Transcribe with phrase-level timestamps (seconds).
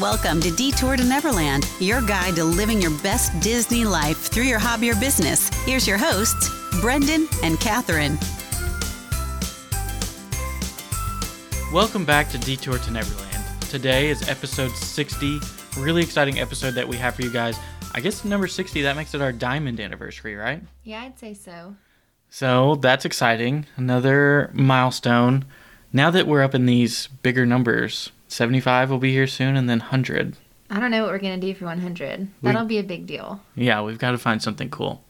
[0.00, 4.58] Welcome to Detour to Neverland, your guide to living your best Disney life through your
[4.58, 5.50] hobby or business.
[5.66, 6.48] Here's your hosts,
[6.80, 8.18] Brendan and Catherine.
[11.70, 13.44] Welcome back to Detour to Neverland.
[13.68, 15.40] Today is episode 60.
[15.76, 17.58] Really exciting episode that we have for you guys.
[17.94, 20.62] I guess number 60, that makes it our diamond anniversary, right?
[20.84, 21.76] Yeah, I'd say so.
[22.30, 23.66] So that's exciting.
[23.76, 25.44] Another milestone.
[25.92, 29.78] Now that we're up in these bigger numbers, 75 will be here soon and then
[29.78, 30.36] 100.
[30.70, 32.28] I don't know what we're going to do for 100.
[32.40, 33.40] That'll be a big deal.
[33.54, 35.04] Yeah, we've got to find something cool.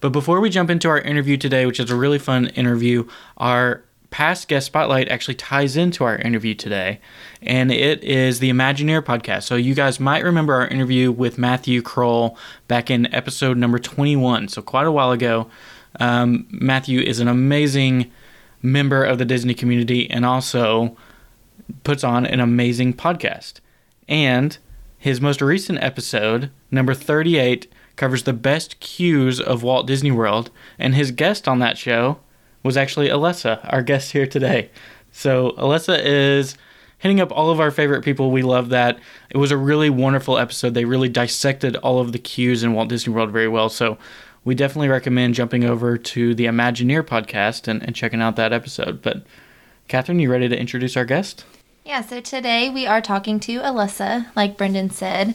[0.00, 3.84] But before we jump into our interview today, which is a really fun interview, our
[4.10, 7.00] past guest spotlight actually ties into our interview today,
[7.42, 9.44] and it is the Imagineer podcast.
[9.44, 14.48] So you guys might remember our interview with Matthew Kroll back in episode number 21,
[14.48, 15.48] so quite a while ago.
[16.00, 18.10] Um, Matthew is an amazing
[18.62, 20.96] member of the Disney community and also
[21.84, 23.54] puts on an amazing podcast.
[24.08, 24.56] And
[24.96, 30.94] his most recent episode, number 38, covers the best queues of Walt Disney World, and
[30.94, 32.18] his guest on that show
[32.62, 34.70] was actually Alessa, our guest here today.
[35.10, 36.56] So Alessa is
[36.98, 38.30] hitting up all of our favorite people.
[38.30, 38.98] We love that.
[39.30, 40.74] It was a really wonderful episode.
[40.74, 43.68] They really dissected all of the queues in Walt Disney World very well.
[43.68, 43.98] So
[44.44, 49.02] we definitely recommend jumping over to the Imagineer podcast and, and checking out that episode.
[49.02, 49.24] But
[49.86, 51.44] Catherine, you ready to introduce our guest?
[51.88, 55.32] Yeah, so today we are talking to Alyssa, like Brendan said.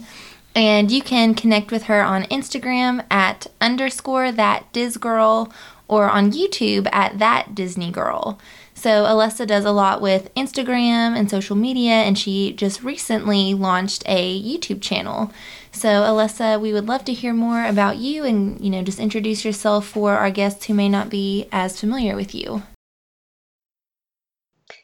[0.53, 5.51] And you can connect with her on Instagram at underscore that Girl
[5.87, 8.37] or on YouTube at that Disney Girl.
[8.75, 14.03] So Alyssa does a lot with Instagram and social media, and she just recently launched
[14.05, 15.31] a YouTube channel.
[15.71, 19.43] So Alyssa, we would love to hear more about you and you know just introduce
[19.43, 22.61] yourself for our guests who may not be as familiar with you.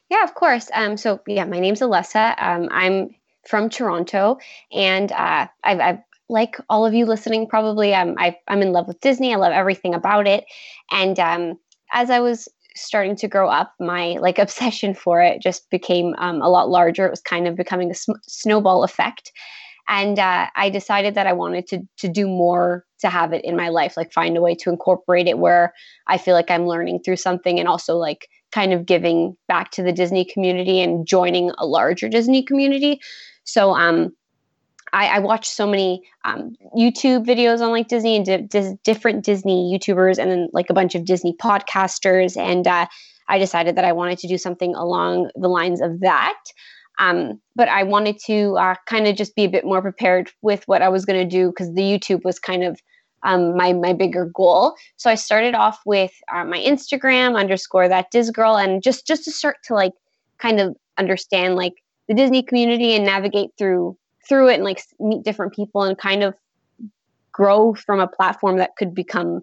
[0.09, 0.69] Yeah, of course.
[0.73, 2.35] Um, so yeah, my name's Alessa.
[2.41, 3.15] Um, I'm
[3.47, 4.37] from Toronto,
[4.71, 8.87] and uh, I've, I've like all of you listening, probably um, I, am in love
[8.87, 9.33] with Disney.
[9.33, 10.45] I love everything about it.
[10.91, 11.59] And um,
[11.91, 16.41] as I was starting to grow up, my like obsession for it just became um,
[16.41, 17.05] a lot larger.
[17.05, 19.31] It was kind of becoming a sm- snowball effect.
[19.87, 23.55] And uh, I decided that I wanted to to do more to have it in
[23.55, 25.73] my life, like find a way to incorporate it where
[26.05, 29.83] I feel like I'm learning through something and also like kind of giving back to
[29.83, 32.99] the Disney community and joining a larger Disney community.
[33.43, 34.13] So um,
[34.93, 39.71] I, I so many um, YouTube videos on like Disney and di- di- different Disney
[39.71, 42.37] YouTubers, and then like a bunch of Disney podcasters.
[42.37, 42.87] And uh,
[43.27, 46.39] I decided that I wanted to do something along the lines of that.
[46.97, 50.67] Um, but I wanted to uh, kind of just be a bit more prepared with
[50.67, 52.79] what I was going to do because the YouTube was kind of
[53.23, 54.75] um, my my bigger goal.
[54.97, 59.23] So I started off with uh, my Instagram underscore that Diz girl, and just just
[59.25, 59.93] to start to like
[60.37, 61.73] kind of understand like
[62.07, 63.97] the Disney community and navigate through
[64.27, 66.35] through it and like meet different people and kind of
[67.31, 69.41] grow from a platform that could become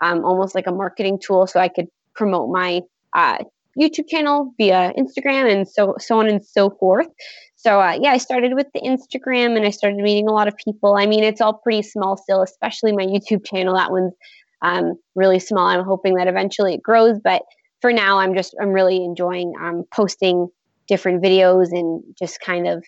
[0.00, 2.80] um, almost like a marketing tool so i could promote my
[3.14, 3.38] uh,
[3.78, 7.08] youtube channel via instagram and so so on and so forth.
[7.56, 10.56] So uh, yeah i started with the instagram and i started meeting a lot of
[10.56, 10.96] people.
[10.96, 13.74] I mean it's all pretty small still especially my youtube channel.
[13.74, 14.14] That one's
[14.60, 15.66] um, really small.
[15.66, 17.42] I'm hoping that eventually it grows but
[17.80, 20.48] for now i'm just i'm really enjoying um, posting
[20.88, 22.82] different videos and just kind of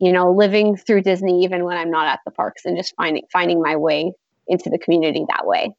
[0.00, 3.22] you know, living through Disney even when I'm not at the parks and just finding
[3.32, 4.12] finding my way
[4.46, 5.74] into the community that way.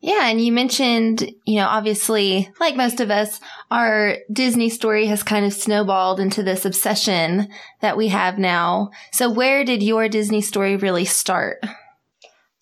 [0.00, 5.24] Yeah, and you mentioned, you know, obviously, like most of us, our Disney story has
[5.24, 7.48] kind of snowballed into this obsession
[7.80, 8.90] that we have now.
[9.12, 11.64] So, where did your Disney story really start?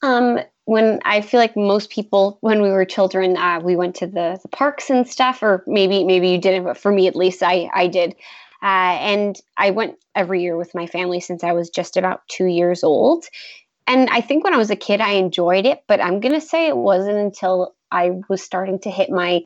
[0.03, 4.07] Um, when I feel like most people, when we were children, uh, we went to
[4.07, 7.43] the, the parks and stuff, or maybe maybe you didn't, but for me at least,
[7.43, 8.15] I I did.
[8.63, 12.47] Uh, and I went every year with my family since I was just about two
[12.47, 13.27] years old.
[13.87, 16.67] And I think when I was a kid, I enjoyed it, but I'm to say
[16.67, 19.43] it wasn't until I was starting to hit my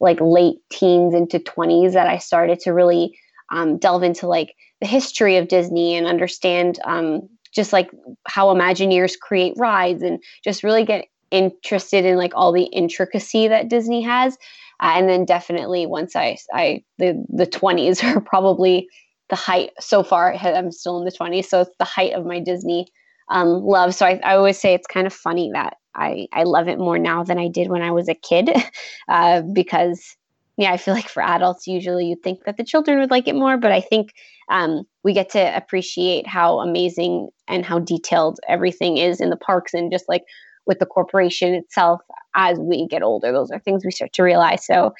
[0.00, 3.18] like late teens into 20s that I started to really
[3.50, 7.90] um, delve into like the history of Disney and understand um, just like
[8.26, 13.68] how Imagineers create rides and just really get interested in like all the intricacy that
[13.68, 14.34] Disney has.
[14.80, 18.88] Uh, and then definitely once I, I the the 20s are probably
[19.28, 20.32] the height so far.
[20.40, 22.86] I'm still in the 20s, so it's the height of my Disney
[23.30, 23.94] um, love.
[23.94, 26.98] So I, I always say it's kind of funny that I, I love it more
[26.98, 28.50] now than I did when I was a kid
[29.08, 30.16] uh, because
[30.56, 33.34] yeah, I feel like for adults, usually you'd think that the children would like it
[33.34, 34.12] more, but I think
[34.50, 39.72] um, we get to appreciate how amazing and how detailed everything is in the parks
[39.72, 40.24] and just like
[40.66, 42.02] with the corporation itself
[42.34, 43.32] as we get older.
[43.32, 44.66] Those are things we start to realize.
[44.66, 44.92] So,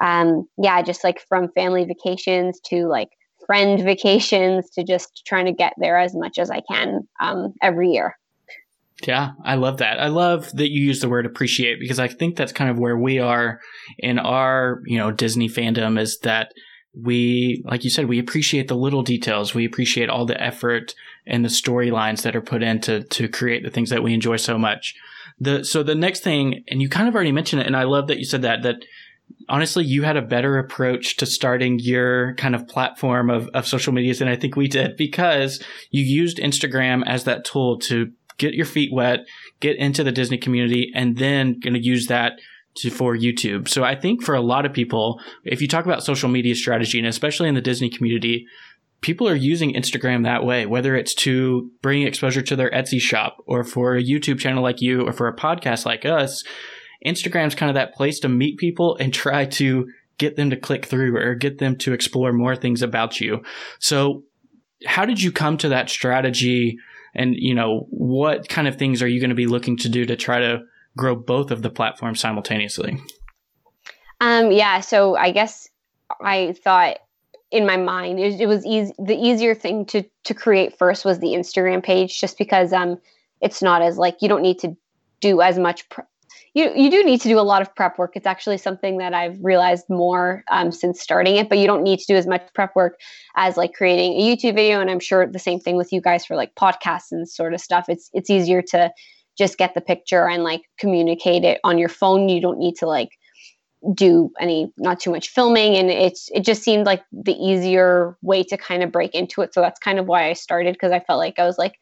[0.00, 3.10] um, yeah, just like from family vacations to like
[3.46, 7.90] friend vacations to just trying to get there as much as I can um, every
[7.90, 8.16] year.
[9.06, 9.98] Yeah, I love that.
[9.98, 12.98] I love that you use the word appreciate because I think that's kind of where
[12.98, 13.60] we are
[13.98, 16.52] in our, you know, Disney fandom is that
[16.94, 19.54] we, like you said, we appreciate the little details.
[19.54, 20.94] We appreciate all the effort
[21.26, 24.58] and the storylines that are put into to create the things that we enjoy so
[24.58, 24.94] much.
[25.38, 28.08] The so the next thing, and you kind of already mentioned it, and I love
[28.08, 28.84] that you said that that
[29.48, 33.92] honestly you had a better approach to starting your kind of platform of, of social
[33.92, 38.54] medias than I think we did because you used Instagram as that tool to get
[38.54, 39.20] your feet wet,
[39.60, 42.40] get into the Disney community, and then going to use that
[42.76, 43.68] to, for YouTube.
[43.68, 46.98] So I think for a lot of people, if you talk about social media strategy,
[46.98, 48.46] and especially in the Disney community,
[49.00, 53.38] people are using Instagram that way, whether it's to bring exposure to their Etsy shop
[53.46, 56.44] or for a YouTube channel like you or for a podcast like us.
[57.06, 59.88] Instagram's kind of that place to meet people and try to
[60.18, 63.42] get them to click through or get them to explore more things about you.
[63.78, 64.24] So
[64.86, 66.78] how did you come to that strategy
[67.14, 70.04] and you know what kind of things are you going to be looking to do
[70.04, 70.60] to try to
[70.96, 72.98] grow both of the platforms simultaneously
[74.20, 75.68] um, yeah so i guess
[76.20, 76.98] i thought
[77.50, 81.18] in my mind it, it was easy the easier thing to to create first was
[81.18, 82.98] the instagram page just because um
[83.40, 84.76] it's not as like you don't need to
[85.20, 86.00] do as much pr-
[86.54, 88.12] you you do need to do a lot of prep work.
[88.16, 91.98] It's actually something that I've realized more um, since starting it, but you don't need
[92.00, 92.98] to do as much prep work
[93.36, 94.80] as like creating a YouTube video.
[94.80, 97.60] And I'm sure the same thing with you guys for like podcasts and sort of
[97.60, 97.86] stuff.
[97.88, 98.90] It's it's easier to
[99.38, 102.28] just get the picture and like communicate it on your phone.
[102.28, 103.10] You don't need to like
[103.94, 108.42] do any not too much filming and it's it just seemed like the easier way
[108.42, 111.00] to kind of break into it so that's kind of why i started because i
[111.00, 111.76] felt like i was like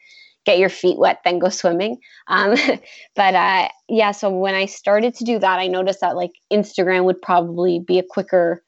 [0.44, 1.98] get your feet wet, then go swimming.
[2.28, 2.56] Um,
[3.14, 7.04] but uh, yeah, so when I started to do that, I noticed that like Instagram
[7.04, 8.62] would probably be a quicker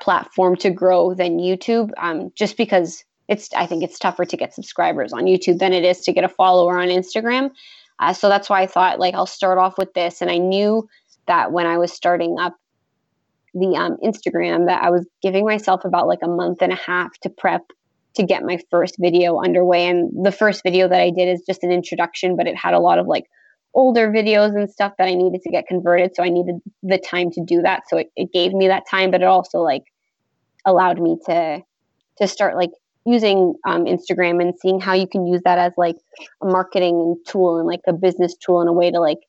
[0.00, 4.54] platform to grow than YouTube, um, just because it's I think it's tougher to get
[4.54, 7.50] subscribers on YouTube than it is to get a follower on Instagram.
[7.98, 10.88] Uh, so that's why I thought like I'll start off with this, and I knew
[11.26, 12.54] that when I was starting up
[13.54, 17.18] the um, Instagram that I was giving myself about like a month and a half
[17.20, 17.62] to prep
[18.16, 19.86] to get my first video underway.
[19.86, 22.80] And the first video that I did is just an introduction, but it had a
[22.80, 23.24] lot of like
[23.74, 26.16] older videos and stuff that I needed to get converted.
[26.16, 27.82] So I needed the time to do that.
[27.88, 29.84] So it, it gave me that time, but it also like
[30.64, 31.62] allowed me to
[32.18, 32.70] to start like
[33.04, 35.96] using um, Instagram and seeing how you can use that as like
[36.42, 39.20] a marketing tool and like a business tool in a way to like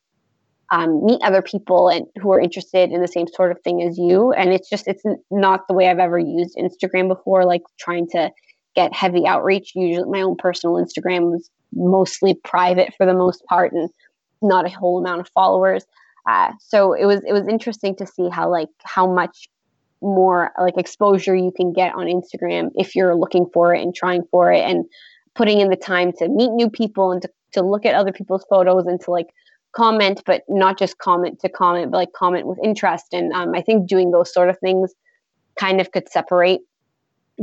[0.72, 3.98] um, meet other people and who are interested in the same sort of thing as
[3.98, 4.32] you.
[4.32, 8.32] And it's just it's not the way I've ever used Instagram before, like trying to
[8.76, 9.74] get heavy outreach.
[9.76, 13.90] Usually, my own personal Instagram was mostly private for the most part, and
[14.42, 15.86] not a whole amount of followers.
[16.28, 19.50] Uh, so it was it was interesting to see how like how much
[20.02, 24.24] more like exposure you can get on Instagram if you're looking for it and trying
[24.30, 24.86] for it and
[25.36, 28.46] putting in the time to meet new people and to, to look at other people's
[28.50, 29.28] photos and to like
[29.72, 33.62] comment but not just comment to comment but like comment with interest and um, i
[33.62, 34.94] think doing those sort of things
[35.60, 36.62] kind of could separate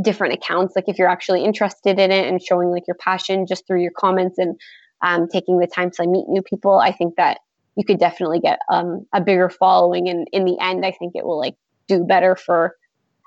[0.03, 3.67] different accounts like if you're actually interested in it and showing like your passion just
[3.67, 4.59] through your comments and
[5.03, 7.39] um, taking the time to meet new people i think that
[7.77, 11.25] you could definitely get um, a bigger following and in the end i think it
[11.25, 11.55] will like
[11.87, 12.77] do better for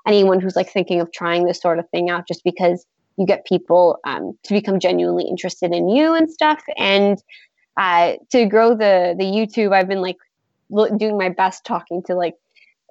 [0.06, 2.86] anyone who's like thinking of trying this sort of thing out just because
[3.18, 6.62] you get people um, to become genuinely interested in you and stuff.
[6.76, 7.20] And
[7.78, 10.16] uh, to grow the the youtube i've been like
[10.98, 12.34] doing my best talking to like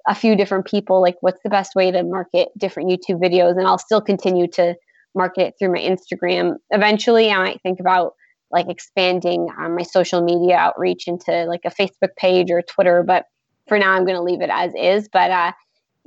[0.08, 3.66] a few different people like what's the best way to market different YouTube videos and
[3.66, 4.74] I'll still continue to
[5.14, 6.56] market it through my Instagram.
[6.70, 8.14] Eventually I might think about
[8.50, 13.26] like expanding um, my social media outreach into like a Facebook page or Twitter, but
[13.66, 15.08] for now I'm going to leave it as is.
[15.12, 15.52] But uh,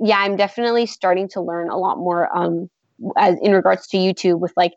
[0.00, 2.68] yeah, I'm definitely starting to learn a lot more um,
[3.16, 4.72] as in regards to YouTube with like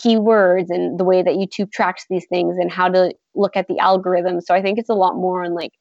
[0.00, 3.78] keywords and the way that YouTube tracks these things and how to look at the
[3.80, 4.40] algorithm.
[4.40, 5.72] So I think it's a lot more on like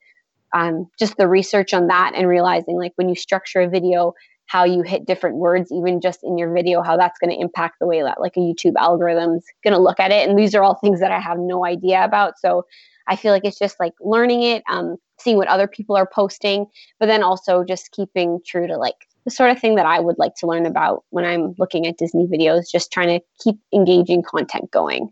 [0.53, 4.13] um, just the research on that and realizing like when you structure a video
[4.45, 7.75] how you hit different words even just in your video how that's going to impact
[7.79, 10.27] the way that like a youtube algorithm's going to look at it.
[10.27, 12.39] And these are all things that i have no idea about.
[12.39, 12.65] So
[13.07, 16.65] i feel like it's just like learning it um, seeing what other people are posting
[16.99, 20.17] but then also just keeping true to like the sort of thing that i would
[20.17, 24.21] like to learn about when i'm looking at disney videos just trying to keep engaging
[24.21, 25.11] content going.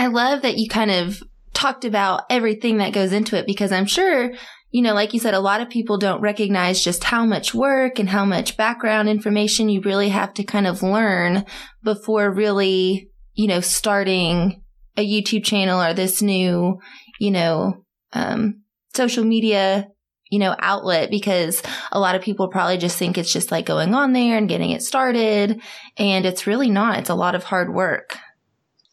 [0.00, 3.86] I love that you kind of talked about everything that goes into it because I'm
[3.86, 4.32] sure,
[4.70, 7.98] you know, like you said, a lot of people don't recognize just how much work
[7.98, 11.44] and how much background information you really have to kind of learn
[11.82, 14.62] before really, you know, starting
[14.96, 16.78] a YouTube channel or this new,
[17.18, 18.62] you know, um,
[18.94, 19.88] social media,
[20.30, 23.94] you know, outlet because a lot of people probably just think it's just like going
[23.94, 25.60] on there and getting it started.
[25.96, 26.98] And it's really not.
[27.00, 28.16] It's a lot of hard work.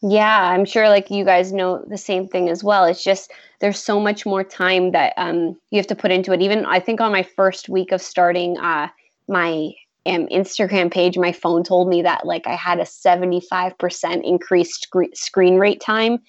[0.02, 2.84] Yeah, I'm sure like you guys know the same thing as well.
[2.84, 6.40] It's just there's so much more time that um, you have to put into it.
[6.40, 8.88] Even I think on my first week of starting uh,
[9.26, 9.72] my
[10.06, 15.14] um, Instagram page, my phone told me that like I had a 75% increased sc-
[15.14, 16.20] screen rate time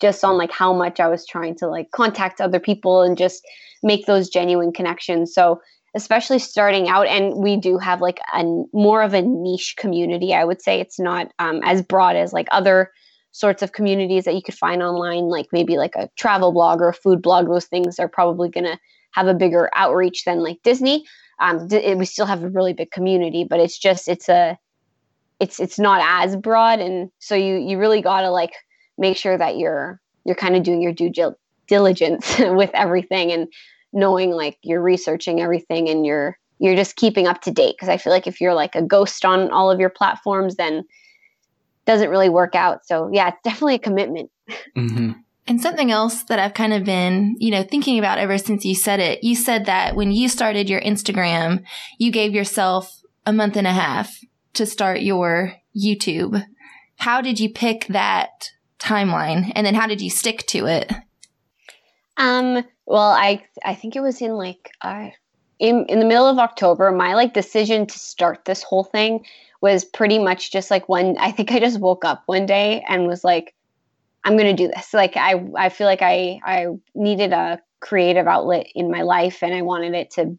[0.00, 3.46] just on like how much I was trying to like contact other people and just
[3.84, 5.32] make those genuine connections.
[5.32, 5.60] So
[5.94, 10.42] especially starting out and we do have like a more of a niche community i
[10.42, 12.90] would say it's not um, as broad as like other
[13.32, 16.88] sorts of communities that you could find online like maybe like a travel blog or
[16.88, 17.46] a food blog.
[17.46, 18.78] Those things are probably going to
[19.12, 21.04] have a bigger outreach than like disney.
[21.40, 24.56] Um, we still have a really big community but it's just it's a
[25.42, 26.78] it's it's not as broad.
[26.78, 28.52] And so you you really got to like
[28.96, 31.12] make sure that you're you're kind of doing your due
[31.66, 33.48] diligence with everything and
[33.92, 37.74] knowing like you're researching everything and you're you're just keeping up to date.
[37.76, 40.84] Because i feel like if you're like a ghost on all of your platforms then
[41.84, 42.86] doesn't really work out.
[42.86, 44.30] So yeah it's definitely a commitment.
[44.76, 45.12] Mm-hmm.
[45.46, 48.74] and something else that i've kind of been you know thinking about ever since you
[48.74, 51.62] said it you said that when you started your instagram
[51.96, 54.18] you gave yourself a month and a half
[54.54, 56.44] to start your youtube.
[56.96, 59.50] How did you pick that timeline?
[59.54, 60.92] And then how did you stick to it?
[62.16, 65.10] Um well, I I think it was in like uh,
[65.62, 66.90] in in the middle of October.
[66.90, 69.24] My like decision to start this whole thing
[69.60, 71.16] was pretty much just like one.
[71.20, 73.54] I think I just woke up one day and was like,
[74.24, 74.92] I'm gonna do this.
[74.92, 79.54] Like I I feel like I I needed a creative outlet in my life, and
[79.54, 80.36] I wanted it to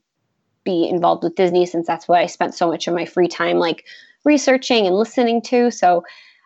[0.66, 3.58] be involved with Disney since that's what I spent so much of my free time
[3.58, 3.86] like
[4.26, 5.72] researching and listening to.
[5.72, 6.04] So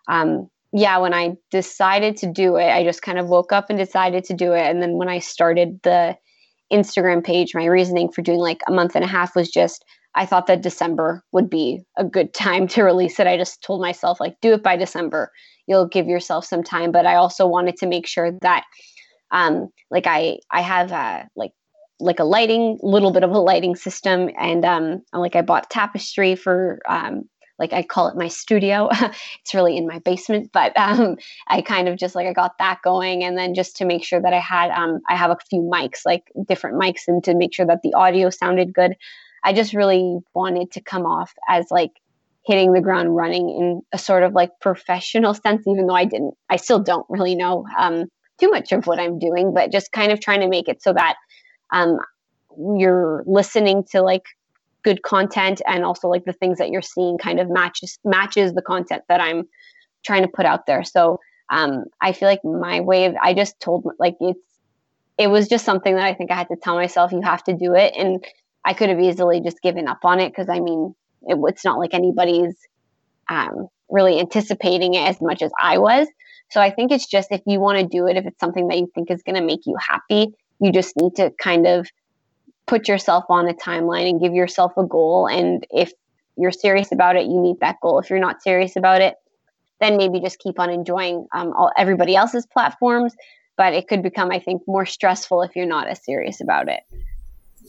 [0.07, 3.77] um, yeah, when I decided to do it, I just kind of woke up and
[3.77, 4.63] decided to do it.
[4.63, 6.17] And then when I started the
[6.71, 9.85] Instagram page, my reasoning for doing like a month and a half was just
[10.17, 13.27] I thought that December would be a good time to release it.
[13.27, 15.31] I just told myself, like, do it by December.
[15.67, 16.91] You'll give yourself some time.
[16.91, 18.63] But I also wanted to make sure that,
[19.31, 21.51] um, like, I I have uh, like
[21.99, 26.35] like a lighting, little bit of a lighting system, and um, like I bought tapestry
[26.35, 27.23] for um,
[27.59, 28.89] like I call it my studio.
[29.41, 32.79] it's really in my basement, but um, I kind of just like I got that
[32.83, 35.61] going, and then just to make sure that I had um, I have a few
[35.61, 38.95] mics, like different mics, and to make sure that the audio sounded good.
[39.43, 41.91] I just really wanted to come off as like
[42.47, 46.33] hitting the ground running in a sort of like professional sense, even though I didn't,
[46.49, 48.05] I still don't really know um,
[48.39, 50.93] too much of what I'm doing, but just kind of trying to make it so
[50.93, 51.15] that
[51.71, 51.97] um,
[52.57, 54.23] you're listening to like
[54.87, 58.61] good content and also like the things that you're seeing kind of matches matches the
[58.61, 59.43] content that I'm
[60.05, 60.85] trying to put out there.
[60.85, 64.39] So um, I feel like my way of I just told like it's
[65.17, 67.53] it was just something that I think I had to tell myself you have to
[67.53, 68.23] do it, and
[68.63, 71.79] I could have easily just given up on it because I mean it, it's not
[71.79, 72.55] like anybody's
[73.27, 76.07] um, really anticipating it as much as I was.
[76.49, 78.77] So I think it's just if you want to do it, if it's something that
[78.77, 81.89] you think is going to make you happy, you just need to kind of
[82.67, 85.27] put yourself on a timeline and give yourself a goal.
[85.27, 85.91] And if
[86.37, 87.99] you're serious about it, you meet that goal.
[87.99, 89.15] If you're not serious about it,
[89.79, 93.15] then maybe just keep on enjoying um, all, everybody else's platforms.
[93.55, 96.81] But it could become, I think, more stressful if you're not as serious about it.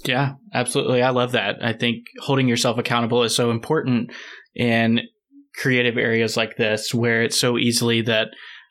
[0.04, 1.02] Yeah, absolutely.
[1.02, 1.64] I love that.
[1.64, 4.12] I think holding yourself accountable is so important
[4.54, 5.00] in
[5.54, 8.28] creative areas like this where it's so easily that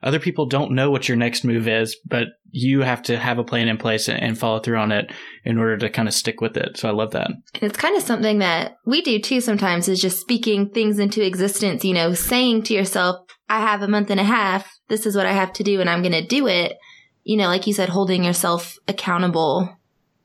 [0.08, 3.44] other people don't know what your next move is, but you have to have a
[3.44, 5.12] plan in place and follow through on it
[5.44, 6.78] in order to kind of stick with it.
[6.78, 7.28] So I love that.
[7.28, 11.26] And it's kind of something that we do too sometimes is just speaking things into
[11.26, 14.80] existence, you know, saying to yourself, I have a month and a half.
[14.88, 16.78] This is what I have to do and I'm going to do it.
[17.26, 19.78] You know, like you said, holding yourself accountable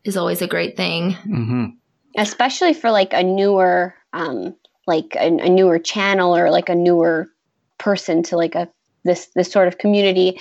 [0.05, 1.15] is always a great thing.
[1.15, 1.65] Mm-hmm.
[2.17, 4.55] Especially for like a newer, um,
[4.87, 7.29] like a, a newer channel or like a newer
[7.79, 8.69] person to like a
[9.05, 10.41] this this sort of community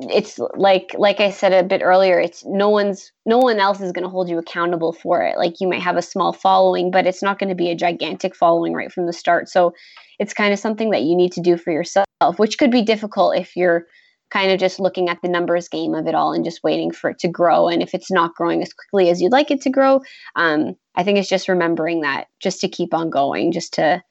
[0.00, 3.92] it's like like i said a bit earlier it's no one's no one else is
[3.92, 5.36] going to hold you accountable for it.
[5.36, 8.34] Like you might have a small following but it's not going to be a gigantic
[8.34, 9.48] following right from the start.
[9.48, 9.74] So
[10.18, 13.36] it's kind of something that you need to do for yourself which could be difficult
[13.36, 13.86] if you're
[14.30, 17.10] kind of just looking at the numbers game of it all and just waiting for
[17.10, 17.68] it to grow.
[17.68, 20.00] And if it's not growing as quickly as you'd like it to grow
[20.36, 24.02] um, i think it's just remembering that just to keep on going just to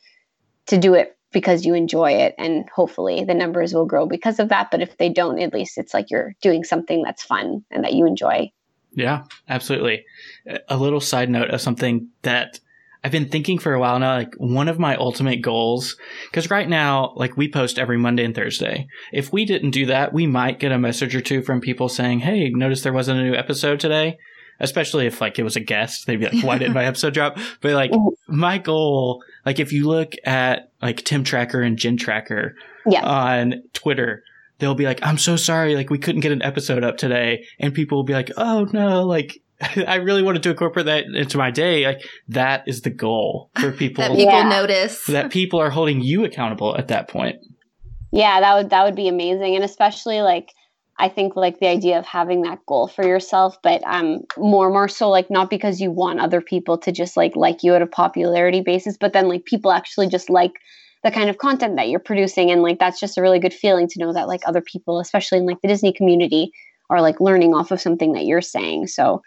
[0.67, 4.49] to do it because you enjoy it and hopefully the numbers will grow because of
[4.49, 7.83] that but if they don't at least it's like you're doing something that's fun and
[7.83, 8.51] that you enjoy
[8.93, 10.03] yeah absolutely
[10.67, 12.59] a little side note of something that
[13.03, 15.95] I've been thinking for a while now, like one of my ultimate goals,
[16.31, 18.87] because right now, like we post every Monday and Thursday.
[19.13, 22.21] If we didn't do that, we might get a message or two from people saying,
[22.21, 24.17] Hey, notice there wasn't a new episode today.
[24.59, 27.37] especially if like it was a guest, they'd be like, "Why didn't my episode drop?"
[27.61, 27.91] But like
[28.27, 32.53] my goal, like if you look at like Tim Tracker and Jen Tracker
[32.85, 33.05] Yeah.
[33.05, 34.21] on Twitter,
[34.59, 37.73] they'll be like, "I'm so sorry, like we couldn't get an episode up today," and
[37.73, 39.39] people will be like, "Oh no, like."
[39.87, 41.83] I really wanted to incorporate that into my day.
[41.87, 44.47] Like that is the goal for people that people Yeah.
[44.49, 45.05] notice.
[45.07, 47.37] that people are holding you accountable at that point.
[48.11, 50.49] Yeah, that would that would be amazing, and especially like
[50.99, 54.73] I think like the idea of having that goal for yourself, but um more and
[54.73, 57.81] more so like not because you want other people to just like like you at
[57.81, 60.53] a popularity basis, but then like people actually just like
[61.03, 63.87] the kind of content that you're producing, and like that's just a really good feeling
[63.87, 66.51] to know that like other people, especially in like the Disney community,
[66.89, 68.87] are like learning off of something that you're saying.
[68.87, 69.21] So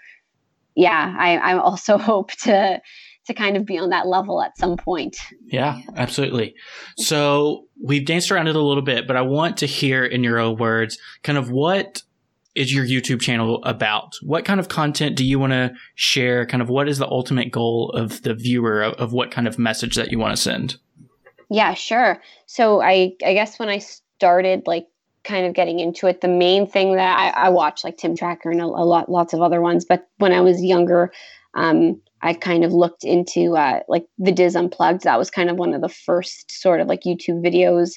[0.74, 2.80] yeah, I I also hope to
[3.30, 5.16] to kind of be on that level at some point.
[5.46, 6.54] Yeah, absolutely.
[6.96, 10.38] So we've danced around it a little bit, but I want to hear in your
[10.38, 12.02] own words kind of what
[12.56, 14.16] is your YouTube channel about?
[14.22, 16.44] What kind of content do you want to share?
[16.44, 19.58] Kind of what is the ultimate goal of the viewer of, of what kind of
[19.58, 20.76] message that you want to send?
[21.48, 22.20] Yeah, sure.
[22.46, 24.88] So I I guess when I started like
[25.22, 28.50] kind of getting into it, the main thing that I, I watched like Tim Tracker
[28.50, 31.12] and a, a lot lots of other ones, but when I was younger,
[31.54, 35.04] um, I kind of looked into uh, like the DIS Unplugged.
[35.04, 37.92] That was kind of one of the first sort of like YouTube videos.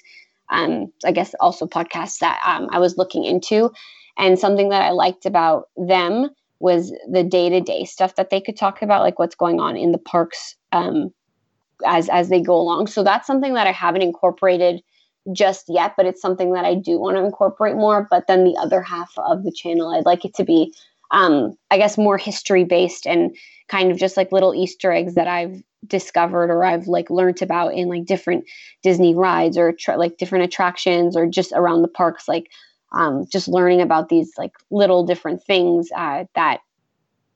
[0.50, 3.72] Um, I guess also podcasts that um, I was looking into,
[4.18, 8.40] and something that I liked about them was the day to day stuff that they
[8.40, 11.14] could talk about, like what's going on in the parks um,
[11.86, 12.88] as as they go along.
[12.88, 14.82] So that's something that I haven't incorporated
[15.32, 18.08] just yet, but it's something that I do want to incorporate more.
[18.10, 20.74] But then the other half of the channel, I'd like it to be,
[21.14, 23.36] um, I guess, more history based and
[23.70, 27.76] kind of just like little Easter eggs that I've discovered or I've like learned about
[27.76, 28.46] in like different
[28.82, 32.50] Disney rides or tra- like different attractions or just around the parks, like
[32.92, 36.60] um, just learning about these like little different things uh, that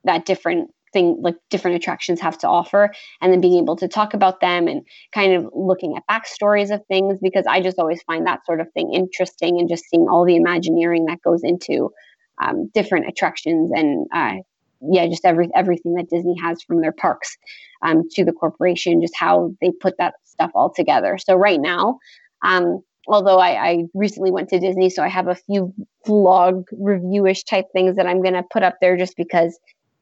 [0.04, 2.92] that different thing like different attractions have to offer.
[3.20, 4.82] And then being able to talk about them and
[5.12, 8.72] kind of looking at backstories of things because I just always find that sort of
[8.72, 11.92] thing interesting and just seeing all the imagineering that goes into
[12.40, 14.42] um, different attractions and uh,
[14.80, 17.36] yeah, just every everything that Disney has from their parks
[17.82, 21.18] um, to the corporation, just how they put that stuff all together.
[21.18, 21.98] So right now,
[22.42, 25.74] um, although I, I recently went to Disney, so I have a few
[26.06, 29.58] vlog reviewish type things that I'm gonna put up there just because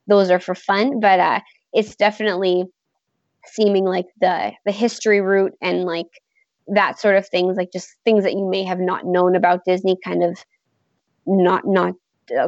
[0.07, 1.01] those are for fun.
[1.01, 1.41] But uh,
[1.73, 2.65] it's definitely
[3.47, 6.21] seeming like the the history route and like
[6.69, 9.97] that sort of things, like just things that you may have not known about Disney,
[10.05, 10.39] kind of
[11.27, 11.95] not not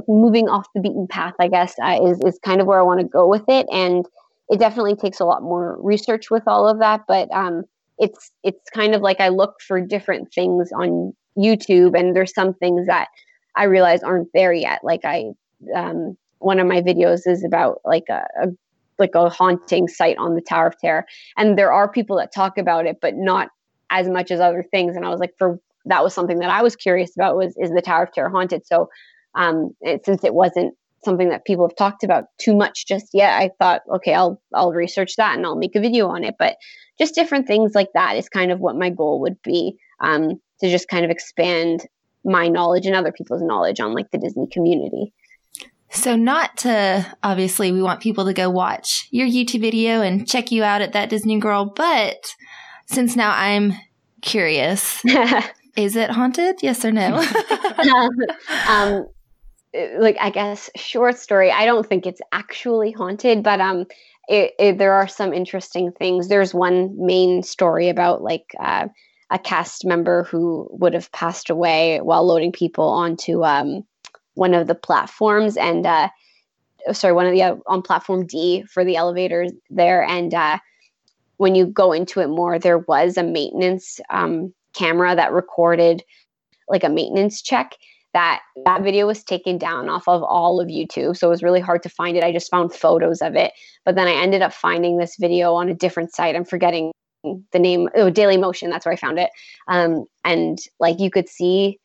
[0.06, 1.34] moving off the beaten path.
[1.38, 4.06] I guess uh, is is kind of where I want to go with it, and
[4.48, 7.02] it definitely takes a lot more research with all of that.
[7.06, 7.64] But um,
[7.98, 12.54] it's it's kind of like I look for different things on YouTube, and there's some
[12.54, 13.08] things that
[13.56, 14.80] I realize aren't there yet.
[14.82, 15.30] Like I,
[15.74, 18.48] um, one of my videos is about like a, a
[18.98, 22.58] like a haunting site on the Tower of Terror, and there are people that talk
[22.58, 23.50] about it, but not
[23.90, 24.96] as much as other things.
[24.96, 27.70] And I was like, for that was something that I was curious about was is
[27.70, 28.66] the Tower of Terror haunted?
[28.66, 28.88] So
[29.38, 30.74] um, it, since it wasn't
[31.04, 34.72] something that people have talked about too much just yet, I thought, okay, I'll I'll
[34.72, 36.34] research that and I'll make a video on it.
[36.38, 36.56] But
[36.98, 40.68] just different things like that is kind of what my goal would be um, to
[40.68, 41.86] just kind of expand
[42.24, 45.12] my knowledge and other people's knowledge on like the Disney community.
[45.90, 50.50] So, not to obviously, we want people to go watch your YouTube video and check
[50.50, 52.34] you out at that Disney Girl, but
[52.86, 53.72] since now I'm
[54.20, 55.02] curious,
[55.76, 56.56] is it haunted?
[56.60, 57.16] Yes or no?
[58.68, 59.06] um,
[59.74, 61.50] like I guess short story.
[61.50, 63.86] I don't think it's actually haunted, but um,
[64.28, 66.28] it, it, there are some interesting things.
[66.28, 68.88] There's one main story about like uh,
[69.30, 73.84] a cast member who would have passed away while loading people onto um,
[74.34, 76.08] one of the platforms, and uh,
[76.92, 80.58] sorry, one of the uh, on platform D for the elevators there, and uh,
[81.36, 86.02] when you go into it more, there was a maintenance um, camera that recorded
[86.68, 87.74] like a maintenance check
[88.14, 91.16] that that video was taken down off of all of YouTube.
[91.16, 92.24] So it was really hard to find it.
[92.24, 93.52] I just found photos of it.
[93.84, 96.34] But then I ended up finding this video on a different site.
[96.34, 96.92] I'm forgetting
[97.22, 97.88] the name.
[97.94, 98.70] Oh, Dailymotion.
[98.70, 99.30] That's where I found it.
[99.68, 101.78] Um, and like you could see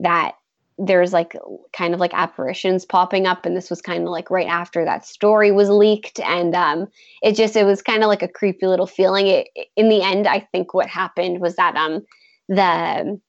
[0.00, 0.34] that
[0.82, 1.36] there's like
[1.74, 5.04] kind of like apparitions popping up and this was kind of like right after that
[5.04, 6.88] story was leaked and um
[7.22, 10.26] it just it was kind of like a creepy little feeling it in the end
[10.26, 12.00] i think what happened was that um
[12.48, 13.20] the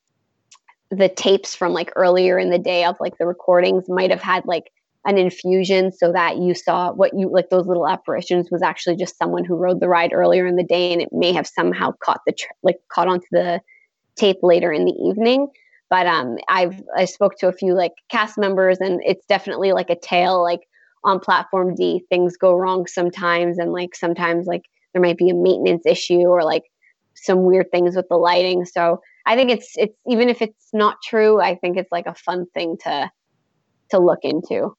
[0.92, 4.46] the tapes from like earlier in the day of like the recordings might have had
[4.46, 4.72] like
[5.06, 9.18] an infusion so that you saw what you like those little apparitions was actually just
[9.18, 12.22] someone who rode the ride earlier in the day and it may have somehow caught
[12.28, 13.60] the tr- like caught onto the
[14.16, 15.48] tape later in the evening.
[15.90, 19.90] But um i've i spoke to a few like cast members and it's definitely like
[19.90, 20.62] a tale like
[21.04, 25.36] on platform D, things go wrong sometimes, and like sometimes like there might be a
[25.36, 26.64] maintenance issue or like
[27.16, 28.66] some weird things with the lighting.
[28.66, 32.16] So I think it's it's even if it's not true, I think it's like a
[32.16, 33.12] fun thing to
[33.90, 34.76] to look into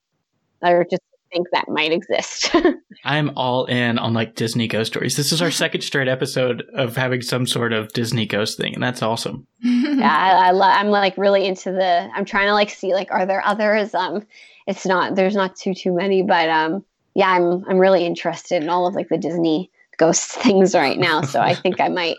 [0.63, 2.55] or just think that might exist.
[3.05, 5.17] I'm all in on like Disney ghost stories.
[5.17, 8.83] This is our second straight episode of having some sort of Disney ghost thing, and
[8.83, 9.47] that's awesome.
[9.61, 12.09] yeah, I, I lo- I'm like really into the.
[12.15, 13.95] I'm trying to like see like are there others?
[13.95, 14.27] Um,
[14.67, 18.69] it's not there's not too too many, but um, yeah, I'm I'm really interested in
[18.69, 19.71] all of like the Disney
[20.03, 21.23] ghost things right now.
[21.23, 22.17] So I think I might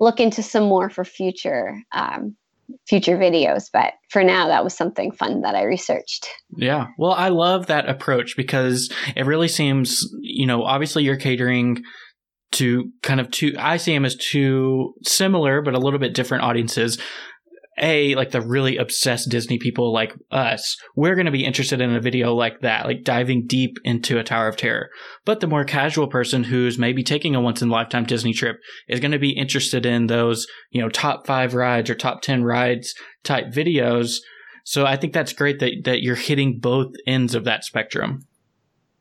[0.00, 2.36] look into some more for future um,
[2.88, 3.68] future videos.
[3.72, 6.28] But for now, that was something fun that I researched.
[6.56, 6.86] Yeah.
[6.98, 11.82] Well, I love that approach because it really seems, you know, obviously you're catering
[12.52, 16.44] to kind of two, I see them as two similar, but a little bit different
[16.44, 16.98] audiences.
[17.78, 21.94] A, like the really obsessed Disney people like us, we're going to be interested in
[21.94, 24.90] a video like that, like diving deep into a Tower of Terror.
[25.24, 28.60] But the more casual person who's maybe taking a once in a lifetime Disney trip
[28.88, 32.44] is going to be interested in those, you know, top five rides or top 10
[32.44, 34.18] rides type videos.
[34.64, 38.26] So I think that's great that, that you're hitting both ends of that spectrum.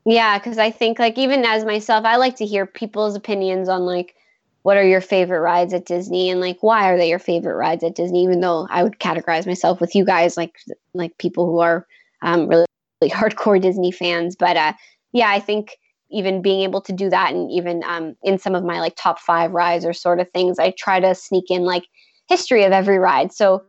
[0.05, 3.81] Yeah, because I think like even as myself, I like to hear people's opinions on
[3.81, 4.15] like
[4.63, 7.83] what are your favorite rides at Disney and like why are they your favorite rides
[7.83, 8.23] at Disney?
[8.23, 10.55] Even though I would categorize myself with you guys like
[10.93, 11.85] like people who are
[12.21, 12.65] um, really,
[13.01, 14.73] really hardcore Disney fans, but uh,
[15.11, 15.77] yeah, I think
[16.09, 19.19] even being able to do that and even um, in some of my like top
[19.19, 21.83] five rides or sort of things, I try to sneak in like
[22.27, 23.33] history of every ride.
[23.33, 23.63] So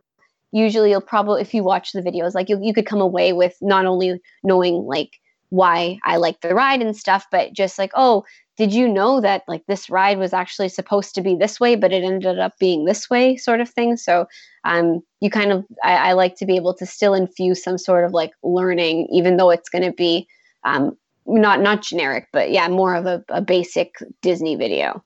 [0.53, 3.57] usually you'll probably if you watch the videos, like you you could come away with
[3.61, 5.11] not only knowing like
[5.51, 8.25] why I like the ride and stuff, but just like, oh,
[8.57, 11.93] did you know that like this ride was actually supposed to be this way but
[11.93, 13.97] it ended up being this way sort of thing?
[13.97, 14.27] So
[14.65, 18.05] um, you kind of I, I, like to be able to still infuse some sort
[18.05, 20.27] of like learning even though it's going to be
[20.65, 25.05] um, not not generic but yeah more of a, a basic disney video.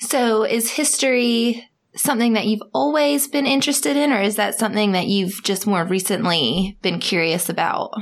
[0.00, 5.06] So is history something that you've always been interested in or is that something that
[5.06, 7.92] you've just more recently been curious about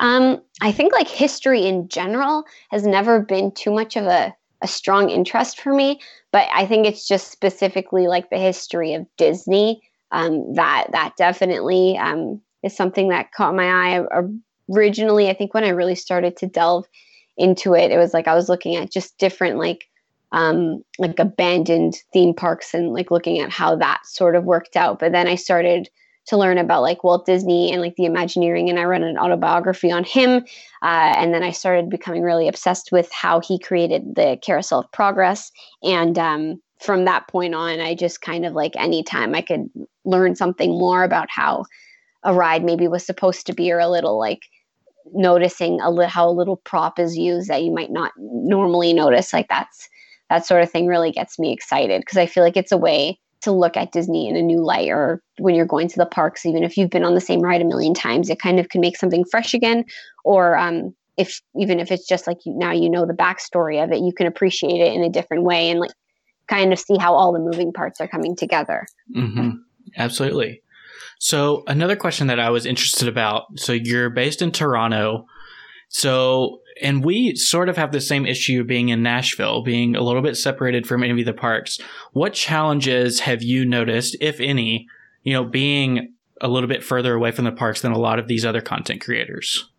[0.00, 4.66] um, I think like history in general has never been too much of a, a
[4.66, 6.00] strong interest for me,
[6.32, 9.82] but I think it's just specifically like the history of Disney
[10.12, 14.04] um, that that definitely um, is something that caught my eye
[14.74, 15.28] originally.
[15.28, 16.86] I think when I really started to delve
[17.36, 19.88] into it, it was like I was looking at just different like
[20.32, 24.98] um, like abandoned theme parks and like looking at how that sort of worked out.
[24.98, 25.88] But then I started
[26.30, 29.90] to learn about like Walt Disney and like the Imagineering, and I read an autobiography
[29.90, 30.44] on him.
[30.82, 34.92] Uh, and then I started becoming really obsessed with how he created the Carousel of
[34.92, 35.50] Progress.
[35.82, 39.68] And um, from that point on, I just kind of like anytime I could
[40.04, 41.64] learn something more about how
[42.22, 44.42] a ride maybe was supposed to be, or a little like
[45.12, 49.32] noticing a li- how a little prop is used that you might not normally notice.
[49.32, 49.88] Like that's
[50.28, 53.18] that sort of thing really gets me excited because I feel like it's a way
[53.42, 56.44] to look at Disney in a new light or when you're going to the parks,
[56.44, 58.80] even if you've been on the same ride a million times, it kind of can
[58.80, 59.84] make something fresh again.
[60.24, 63.92] Or um, if even if it's just like you, now you know the backstory of
[63.92, 65.90] it, you can appreciate it in a different way and like
[66.48, 68.86] kind of see how all the moving parts are coming together.
[69.16, 69.50] Mm-hmm.
[69.96, 70.62] Absolutely.
[71.18, 73.58] So another question that I was interested about.
[73.58, 75.26] So you're based in Toronto.
[75.88, 80.22] So and we sort of have the same issue being in Nashville, being a little
[80.22, 81.78] bit separated from any of the parks.
[82.12, 84.86] What challenges have you noticed, if any,
[85.22, 88.28] you know, being a little bit further away from the parks than a lot of
[88.28, 89.70] these other content creators?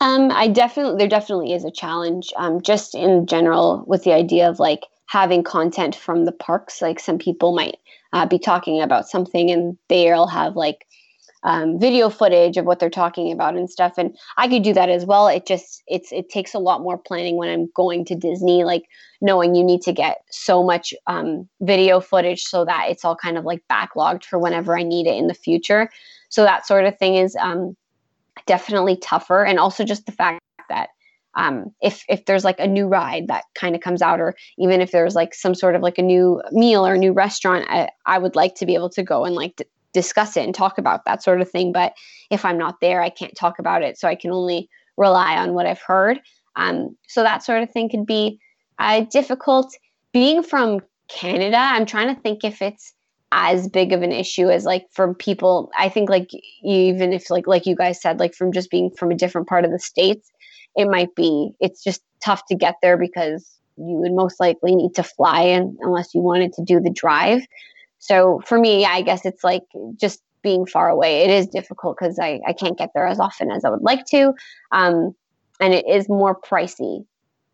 [0.00, 4.48] Um, I definitely, there definitely is a challenge, um, just in general with the idea
[4.48, 6.82] of like having content from the parks.
[6.82, 7.76] Like some people might
[8.12, 10.86] uh, be talking about something and they'll have like
[11.42, 13.94] um, video footage of what they're talking about and stuff.
[13.98, 15.28] And i could do that as well.
[15.28, 18.84] It just it's it takes a lot more planning when i'm going to disney like
[19.20, 23.38] knowing you need to get so much um, video footage so that it's all kind
[23.38, 25.88] of like backlogged for whenever i need it in the future.
[26.28, 27.76] So that sort of thing is um,
[28.46, 29.44] definitely tougher.
[29.44, 30.90] And also just the fact that
[31.36, 34.80] um, if if there's like a new ride that kind of comes out, or even
[34.80, 37.90] if there's like some sort of like a new meal or a new restaurant, I,
[38.06, 39.64] I would like to be able to go and like d-
[39.96, 41.72] discuss it and talk about that sort of thing.
[41.72, 41.94] But
[42.30, 43.98] if I'm not there, I can't talk about it.
[43.98, 46.20] So I can only rely on what I've heard.
[46.54, 48.38] Um, so that sort of thing could be
[48.78, 49.74] uh, difficult.
[50.12, 52.92] Being from Canada, I'm trying to think if it's
[53.32, 55.70] as big of an issue as like from people.
[55.78, 56.30] I think like
[56.62, 59.64] even if like like you guys said, like from just being from a different part
[59.64, 60.30] of the states,
[60.76, 61.52] it might be.
[61.58, 65.76] It's just tough to get there because you would most likely need to fly in
[65.80, 67.42] unless you wanted to do the drive.
[67.98, 69.64] So for me, I guess it's like
[69.98, 71.22] just being far away.
[71.24, 74.04] It is difficult because I, I can't get there as often as I would like
[74.06, 74.32] to.
[74.70, 75.14] Um,
[75.60, 77.04] and it is more pricey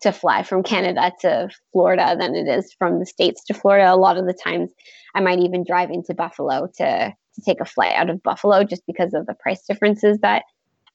[0.02, 3.92] to fly from Canada to Florida than it is from the States to Florida.
[3.92, 4.70] A lot of the times
[5.14, 8.82] I might even drive into Buffalo to, to take a flight out of Buffalo just
[8.86, 10.42] because of the price differences that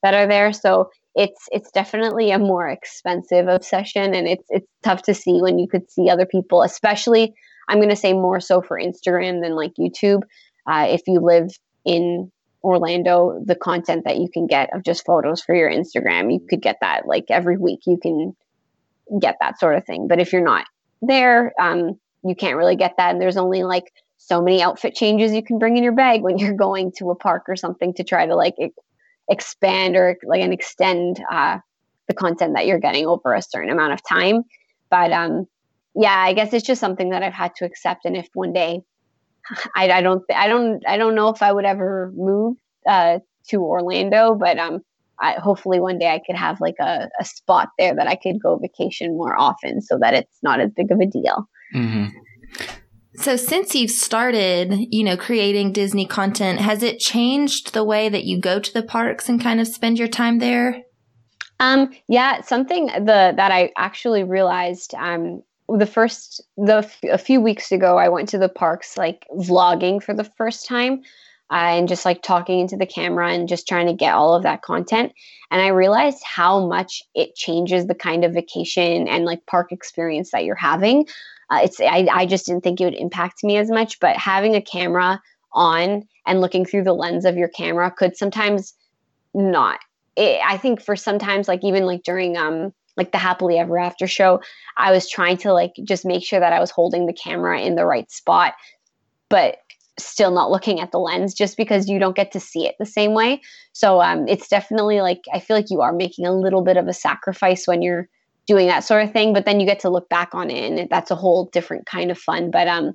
[0.04, 0.54] that are there.
[0.54, 5.58] So it's it's definitely a more expensive obsession and it's it's tough to see when
[5.58, 7.34] you could see other people, especially
[7.68, 10.22] I'm gonna say more so for Instagram than like YouTube.
[10.66, 11.50] Uh, if you live
[11.86, 12.32] in
[12.64, 16.62] Orlando, the content that you can get of just photos for your Instagram, you could
[16.62, 17.82] get that like every week.
[17.86, 18.36] You can
[19.20, 20.08] get that sort of thing.
[20.08, 20.66] But if you're not
[21.02, 23.12] there, um, you can't really get that.
[23.12, 23.86] And there's only like
[24.18, 27.16] so many outfit changes you can bring in your bag when you're going to a
[27.16, 28.56] park or something to try to like
[29.30, 31.60] expand or like and extend uh,
[32.08, 34.44] the content that you're getting over a certain amount of time.
[34.90, 35.48] But um,
[36.00, 38.06] yeah, I guess it's just something that I've had to accept.
[38.06, 38.82] And if one day
[39.76, 42.58] I, I don't I don't I don't know if I would ever move
[42.88, 44.82] uh, to Orlando, but um,
[45.20, 48.42] I, hopefully one day I could have like a, a spot there that I could
[48.42, 51.50] go vacation more often, so that it's not as big of a deal.
[51.76, 52.18] Mm-hmm.
[53.16, 58.26] So since you've started, you know, creating Disney content, has it changed the way that
[58.26, 60.84] you go to the parks and kind of spend your time there?
[61.60, 67.72] Um, yeah, something the that I actually realized um, the first the a few weeks
[67.72, 71.02] ago i went to the parks like vlogging for the first time
[71.50, 74.44] uh, and just like talking into the camera and just trying to get all of
[74.44, 75.14] that content.
[75.50, 80.32] And i realized how much it changes the kind of vacation and like park experience
[80.32, 81.08] that you're having.
[81.50, 84.56] Uh, it's I, I just didn't think it would impact me as much but having
[84.56, 85.22] a camera
[85.54, 88.74] on and looking through the lens of your camera could sometimes
[89.34, 89.80] not
[90.18, 94.08] it, i think for sometimes like even like during um like the happily ever after
[94.08, 94.42] show
[94.76, 97.76] i was trying to like just make sure that i was holding the camera in
[97.76, 98.54] the right spot
[99.30, 99.58] but
[100.00, 102.86] still not looking at the lens just because you don't get to see it the
[102.86, 103.42] same way
[103.74, 106.88] so um, it's definitely like i feel like you are making a little bit of
[106.88, 108.08] a sacrifice when you're
[108.46, 110.90] doing that sort of thing but then you get to look back on it and
[110.90, 112.94] that's a whole different kind of fun but um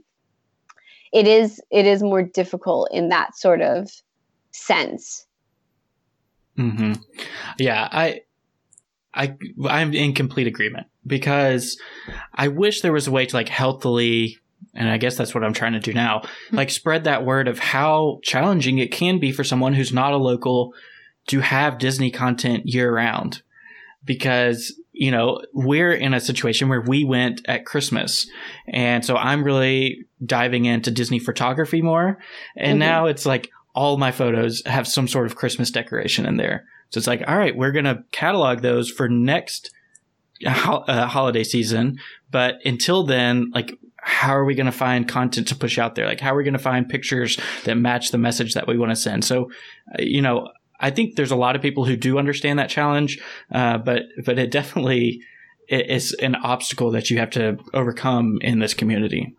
[1.12, 3.90] it is it is more difficult in that sort of
[4.52, 5.26] sense
[6.58, 6.92] mm-hmm.
[7.58, 8.20] yeah i
[9.14, 9.37] I
[9.68, 11.79] I'm in complete agreement because
[12.35, 14.38] I wish there was a way to like healthily
[14.75, 16.22] and I guess that's what I'm trying to do now.
[16.51, 16.57] Hmm.
[16.57, 20.18] Like spread that word of how challenging it can be for someone who's not a
[20.18, 20.75] local
[21.29, 23.42] to have Disney content year round.
[24.05, 28.29] Because, you know, we're in a situation where we went at Christmas.
[28.66, 32.18] And so I'm really diving into Disney photography more.
[32.57, 32.79] And mm-hmm.
[32.81, 36.66] now it's like all my photos have some sort of Christmas decoration in there.
[36.92, 39.70] So it's like, all right, we're going to catalog those for next
[40.46, 41.98] ho- uh, holiday season.
[42.31, 46.07] But until then, like, how are we going to find content to push out there?
[46.07, 48.90] Like, how are we going to find pictures that match the message that we want
[48.90, 49.24] to send?
[49.24, 49.50] So,
[49.98, 50.48] uh, you know,
[50.81, 53.20] I think there's a lot of people who do understand that challenge,
[53.52, 55.20] uh, but but it definitely
[55.68, 59.35] is an obstacle that you have to overcome in this community.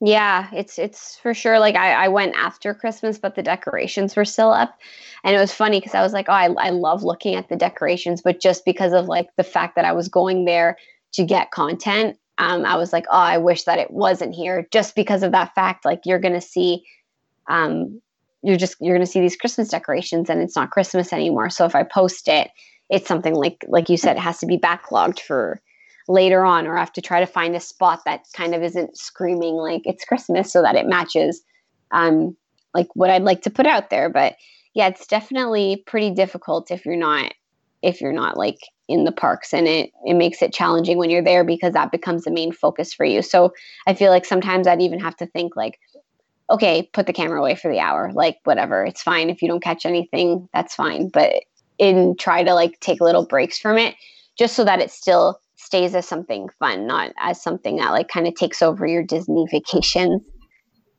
[0.00, 1.58] Yeah, it's it's for sure.
[1.58, 4.78] Like I, I went after Christmas, but the decorations were still up,
[5.24, 7.56] and it was funny because I was like, oh, I, I love looking at the
[7.56, 10.76] decorations, but just because of like the fact that I was going there
[11.14, 14.94] to get content, um, I was like, oh, I wish that it wasn't here, just
[14.94, 15.84] because of that fact.
[15.84, 16.84] Like you're gonna see,
[17.48, 18.00] um,
[18.42, 21.50] you're just you're gonna see these Christmas decorations, and it's not Christmas anymore.
[21.50, 22.50] So if I post it,
[22.90, 25.60] it's something like like you said, it has to be backlogged for
[26.08, 28.96] later on or I have to try to find a spot that kind of isn't
[28.96, 31.42] screaming like it's Christmas so that it matches
[31.90, 32.36] um
[32.74, 34.08] like what I'd like to put out there.
[34.08, 34.36] But
[34.74, 37.32] yeah, it's definitely pretty difficult if you're not
[37.82, 41.22] if you're not like in the parks and it it makes it challenging when you're
[41.22, 43.22] there because that becomes the main focus for you.
[43.22, 43.52] So
[43.86, 45.78] I feel like sometimes I'd even have to think like
[46.50, 48.82] okay, put the camera away for the hour, like whatever.
[48.82, 51.44] It's fine if you don't catch anything, that's fine, but
[51.76, 53.94] in try to like take little breaks from it
[54.38, 58.26] just so that it still stays as something fun, not as something that like kind
[58.26, 60.22] of takes over your Disney vacations.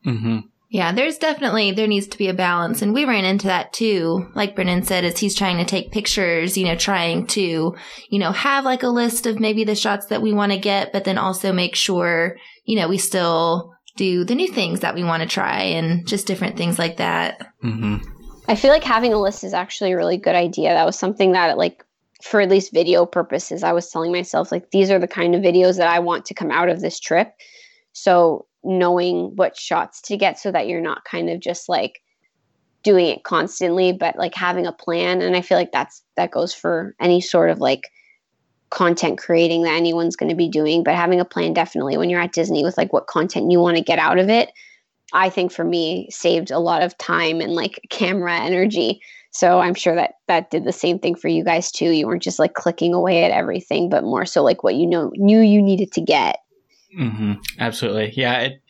[0.06, 0.39] Mm-hmm.
[0.72, 4.30] Yeah, there's definitely there needs to be a balance, and we ran into that too.
[4.36, 7.76] Like Brendan said, as he's trying to take pictures, you know, trying to,
[8.10, 10.93] you know, have like a list of maybe the shots that we want to get,
[10.93, 15.04] but then also make sure, you know, we still do the new things that we
[15.04, 17.39] want to try, and just different things like that.
[17.63, 18.08] Mm-hmm.
[18.48, 20.74] I feel like having a list is actually a really good idea.
[20.74, 21.84] That was something that like
[22.22, 25.42] for at least video purposes, I was telling myself, like, these are the kind of
[25.42, 27.34] videos that I want to come out of this trip.
[27.94, 32.02] So, knowing what shots to get so that you're not kind of just like
[32.84, 35.22] doing it constantly, but like having a plan.
[35.22, 37.90] And I feel like that's that goes for any sort of like
[38.70, 40.84] content creating that anyone's going to be doing.
[40.84, 43.78] But having a plan definitely when you're at Disney with like what content you want
[43.78, 44.52] to get out of it
[45.14, 49.02] I think for me saved a lot of time and like camera energy.
[49.32, 51.92] So I'm sure that that did the same thing for you guys too.
[51.92, 55.12] You weren't just like clicking away at everything, but more so like what you know
[55.15, 56.39] knew you needed to get.
[56.98, 57.34] Mm-hmm.
[57.60, 58.39] Absolutely, yeah.
[58.39, 58.62] It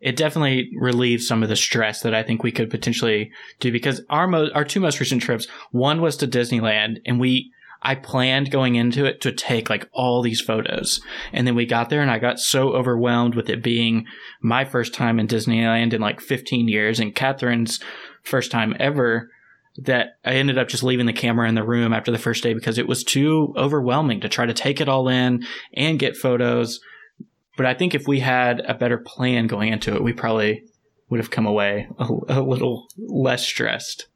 [0.00, 4.00] it definitely relieves some of the stress that I think we could potentially do because
[4.10, 7.52] our mo- our two most recent trips, one was to Disneyland, and we
[7.82, 11.00] I planned going into it to take like all these photos.
[11.32, 14.06] And then we got there and I got so overwhelmed with it being
[14.40, 17.78] my first time in Disneyland in like 15 years and Catherine's
[18.24, 19.30] first time ever
[19.82, 22.52] that I ended up just leaving the camera in the room after the first day
[22.52, 26.80] because it was too overwhelming to try to take it all in and get photos.
[27.56, 30.64] But I think if we had a better plan going into it, we probably
[31.10, 34.06] would have come away a, a little less stressed.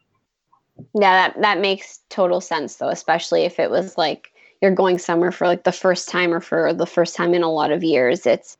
[0.94, 5.32] Yeah, that that makes total sense though, especially if it was like you're going somewhere
[5.32, 8.26] for like the first time or for the first time in a lot of years.
[8.26, 8.56] It's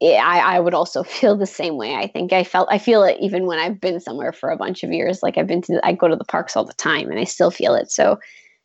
[0.00, 1.94] yeah, I, I would also feel the same way.
[1.94, 4.82] I think I felt I feel it even when I've been somewhere for a bunch
[4.82, 5.22] of years.
[5.22, 7.50] Like I've been to I go to the parks all the time and I still
[7.50, 7.90] feel it.
[7.90, 8.18] So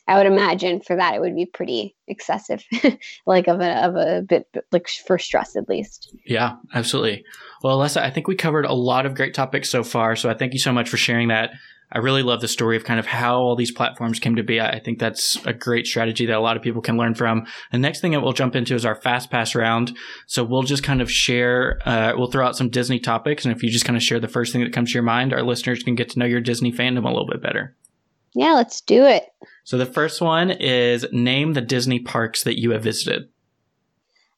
[0.07, 2.63] I would imagine for that it would be pretty excessive,
[3.25, 6.15] like of a of a bit like for stress at least.
[6.25, 7.25] Yeah, absolutely.
[7.63, 10.15] Well, Alessa, I think we covered a lot of great topics so far.
[10.15, 11.51] So I thank you so much for sharing that.
[11.91, 14.59] I really love the story of kind of how all these platforms came to be.
[14.59, 17.45] I think that's a great strategy that a lot of people can learn from.
[17.71, 19.95] The next thing that we'll jump into is our fast pass round.
[20.25, 23.45] So we'll just kind of share, uh, we'll throw out some Disney topics.
[23.45, 25.33] And if you just kind of share the first thing that comes to your mind,
[25.33, 27.75] our listeners can get to know your Disney fandom a little bit better.
[28.33, 29.23] Yeah, let's do it.
[29.63, 33.29] So the first one is name the Disney parks that you have visited.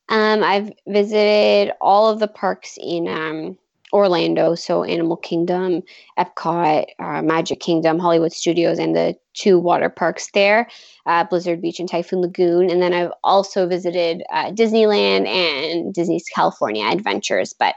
[0.09, 3.57] Um, I've visited all of the parks in um,
[3.93, 5.81] Orlando, so Animal Kingdom,
[6.17, 10.69] Epcot, uh, Magic Kingdom, Hollywood Studios, and the two water parks there,
[11.05, 12.69] uh, Blizzard Beach and Typhoon Lagoon.
[12.69, 17.75] And then I've also visited uh, Disneyland and Disney's California Adventures, but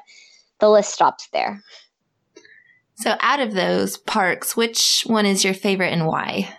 [0.59, 1.63] the list stops there.
[2.97, 6.55] So, out of those parks, which one is your favorite and why?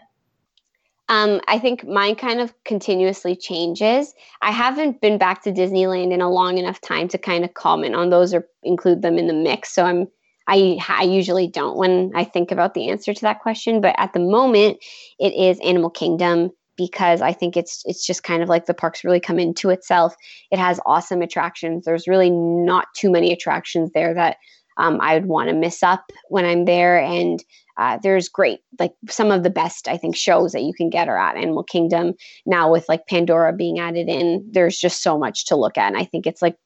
[1.12, 4.14] Um, I think mine kind of continuously changes.
[4.42, 7.96] I haven't been back to Disneyland in a long enough time to kind of comment
[7.96, 9.76] on those or include them in the mix.
[9.76, 10.08] So I'm
[10.48, 13.82] I, I usually don't when I think about the answer to that question.
[13.82, 14.78] But at the moment,
[15.20, 19.04] it is Animal Kingdom because I think it's it's just kind of like the parks
[19.04, 20.16] really come into itself.
[20.50, 21.84] It has awesome attractions.
[21.84, 24.38] There's really not too many attractions there that
[24.82, 27.44] um, I would want to miss up when I'm there, and
[27.78, 31.08] uh, there's great like some of the best i think shows that you can get
[31.08, 32.14] are at animal kingdom.
[32.46, 35.98] Now with like pandora being added in there's just so much to look at and
[35.98, 36.58] i think it's like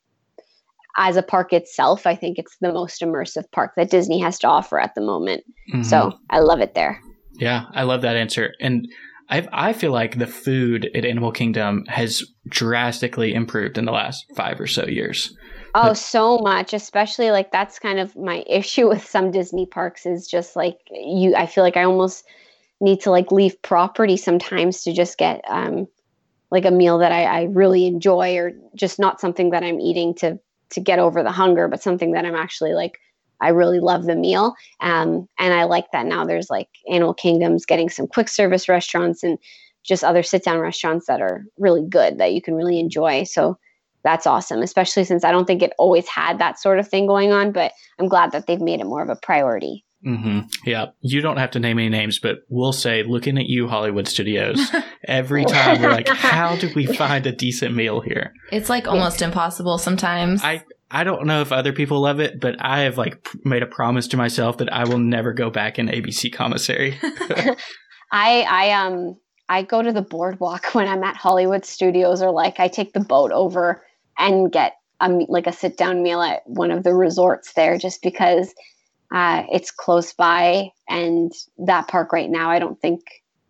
[0.98, 4.48] as a park itself i think it's the most immersive park that disney has to
[4.48, 5.44] offer at the moment.
[5.72, 5.84] Mm-hmm.
[5.84, 7.00] so i love it there.
[7.38, 8.88] Yeah i love that answer and
[9.30, 14.26] I, I feel like the food at Animal Kingdom has drastically improved in the last
[14.36, 15.36] five or so years.
[15.74, 20.28] Oh, so much, especially like that's kind of my issue with some Disney parks is
[20.28, 22.26] just like you I feel like I almost
[22.80, 25.88] need to like leave property sometimes to just get um
[26.52, 30.14] like a meal that I, I really enjoy or just not something that I'm eating
[30.16, 30.40] to
[30.72, 33.00] to get over the hunger, but something that I'm actually like
[33.42, 34.56] I really love the meal.
[34.80, 39.24] Um, and I like that now there's like Animal Kingdoms getting some quick service restaurants
[39.24, 39.38] and
[39.84, 43.24] just other sit down restaurants that are really good that you can really enjoy.
[43.24, 43.58] So
[44.04, 47.32] that's awesome, especially since I don't think it always had that sort of thing going
[47.32, 49.84] on, but I'm glad that they've made it more of a priority.
[50.06, 50.42] Mm-hmm.
[50.66, 50.88] Yeah.
[51.02, 54.60] You don't have to name any names, but we'll say, looking at you, Hollywood Studios,
[55.08, 58.32] every time we're like, how do we find a decent meal here?
[58.52, 60.44] It's like almost impossible sometimes.
[60.44, 60.64] I,
[60.96, 64.08] I don't know if other people love it, but I have like made a promise
[64.08, 66.98] to myself that I will never go back in ABC commissary.
[68.14, 69.18] I, I, um,
[69.50, 73.02] I go to the boardwalk when I'm at Hollywood Studios or like I take the
[73.02, 73.84] boat over
[74.18, 78.02] and get a, like a sit down meal at one of the resorts there just
[78.02, 78.56] because
[79.14, 83.02] uh, it's close by and that park right now I don't think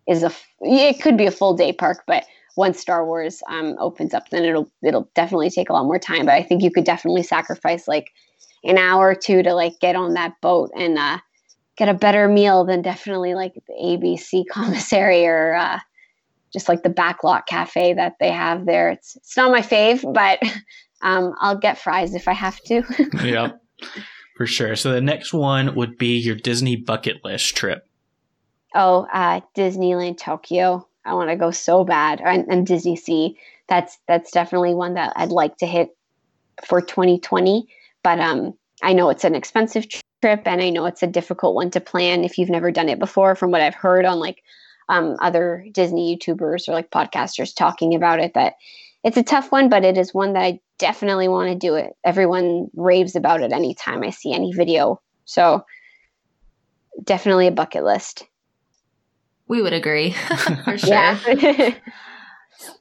[0.08, 2.24] is a it could be a full day park but
[2.56, 6.26] once Star Wars um, opens up then it'll it'll definitely take a lot more time
[6.26, 8.10] but I think you could definitely sacrifice like
[8.64, 11.18] an hour or two to like get on that boat and uh,
[11.76, 15.78] get a better meal than definitely like the ABC commissary or uh,
[16.52, 18.90] just like the backlot cafe that they have there.
[18.90, 20.40] It's it's not my fave, but
[21.02, 22.82] um, I'll get fries if I have to.
[23.24, 23.52] yeah,
[24.36, 24.76] for sure.
[24.76, 27.86] So the next one would be your Disney bucket list trip.
[28.74, 30.86] Oh, uh, Disneyland Tokyo.
[31.06, 33.38] I want to go so bad, and, and Disney Sea.
[33.68, 35.96] That's that's definitely one that I'd like to hit
[36.64, 37.68] for 2020.
[38.02, 41.70] But um, I know it's an expensive trip, and I know it's a difficult one
[41.72, 43.34] to plan if you've never done it before.
[43.34, 44.42] From what I've heard on like
[44.88, 48.54] um, other Disney YouTubers or like podcasters talking about it that
[49.04, 51.94] it's a tough one, but it is one that I definitely want to do it.
[52.04, 55.00] Everyone raves about it anytime I see any video.
[55.24, 55.64] So
[57.02, 58.24] definitely a bucket list.
[59.48, 60.12] We would agree
[60.64, 61.18] for sure.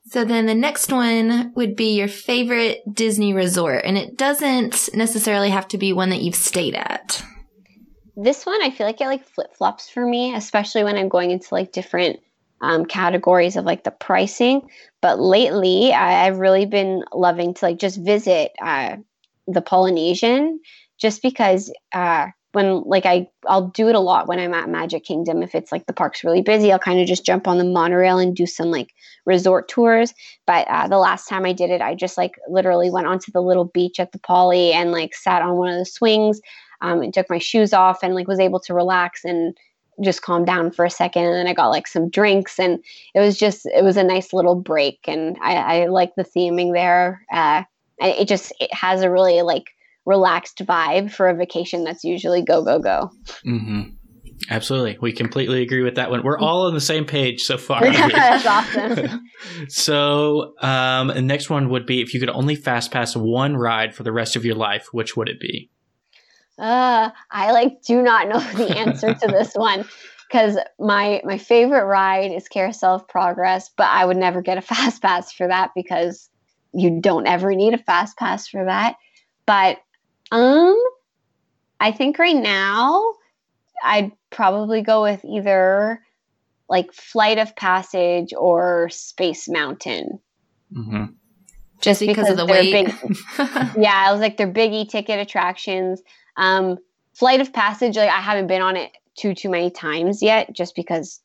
[0.08, 5.50] So then the next one would be your favorite Disney resort, and it doesn't necessarily
[5.50, 7.22] have to be one that you've stayed at.
[8.16, 11.32] this one, I feel like it like flip flops for me, especially when I'm going
[11.32, 12.20] into like different
[12.62, 14.70] um, categories of like the pricing.
[15.02, 18.98] But lately, I, I've really been loving to like just visit uh,
[19.48, 20.62] the Polynesian,
[20.98, 25.04] just because uh, when like I I'll do it a lot when I'm at Magic
[25.04, 25.44] Kingdom.
[25.44, 28.18] If it's like the park's really busy, I'll kind of just jump on the monorail
[28.18, 28.94] and do some like
[29.26, 30.14] resort tours.
[30.48, 33.42] But uh, the last time I did it, I just like literally went onto the
[33.42, 36.40] little beach at the Poly and like sat on one of the swings
[36.82, 39.58] um, and took my shoes off and like was able to relax and
[40.02, 42.84] just calm down for a second and then i got like some drinks and
[43.14, 46.74] it was just it was a nice little break and i, I like the theming
[46.74, 47.64] there uh,
[48.02, 49.72] and it just it has a really like
[50.06, 53.12] relaxed vibe for a vacation that's usually go go go
[53.44, 53.82] hmm
[54.50, 54.98] Absolutely.
[55.02, 56.22] We completely agree with that one.
[56.22, 57.82] We're all on the same page so far.
[57.90, 59.30] that's awesome
[59.70, 63.96] so, um, the next one would be if you could only fast pass one ride
[63.96, 65.72] for the rest of your life, which would it be?
[66.58, 69.86] uh, i like do not know the answer to this one
[70.28, 74.62] because my my favorite ride is carousel of progress but i would never get a
[74.62, 76.30] fast pass for that because
[76.74, 78.96] you don't ever need a fast pass for that
[79.46, 79.78] but
[80.36, 80.80] um
[81.80, 83.14] i think right now
[83.84, 86.02] i'd probably go with either
[86.70, 90.20] like flight of passage or space mountain.
[90.74, 91.06] Hmm
[91.82, 92.94] Just because, of the they're big.
[93.78, 96.02] Yeah, I was like they're big e-ticket attractions.
[96.38, 96.78] Um,
[97.14, 100.76] Flight of Passage, like I haven't been on it too too many times yet, just
[100.76, 101.22] because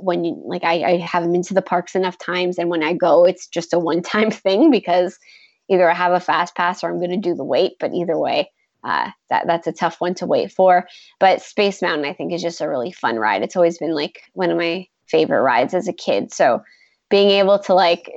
[0.00, 2.92] when you like I, I haven't been to the parks enough times, and when I
[2.92, 5.18] go, it's just a one time thing because
[5.72, 7.72] either I have a fast pass or I'm going to do the wait.
[7.80, 8.50] But either way,
[8.84, 10.86] uh, that that's a tough one to wait for.
[11.18, 13.42] But Space Mountain, I think, is just a really fun ride.
[13.42, 16.32] It's always been like one of my favorite rides as a kid.
[16.32, 16.62] So
[17.10, 18.10] being able to like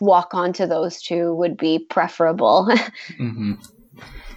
[0.00, 2.68] walk onto those two would be preferable.
[3.16, 3.54] hmm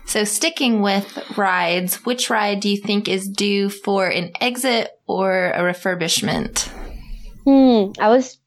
[0.08, 5.52] so sticking with rides, which ride do you think is due for an exit or
[5.52, 6.70] a refurbishment?
[7.44, 7.92] Hmm.
[8.02, 8.40] I was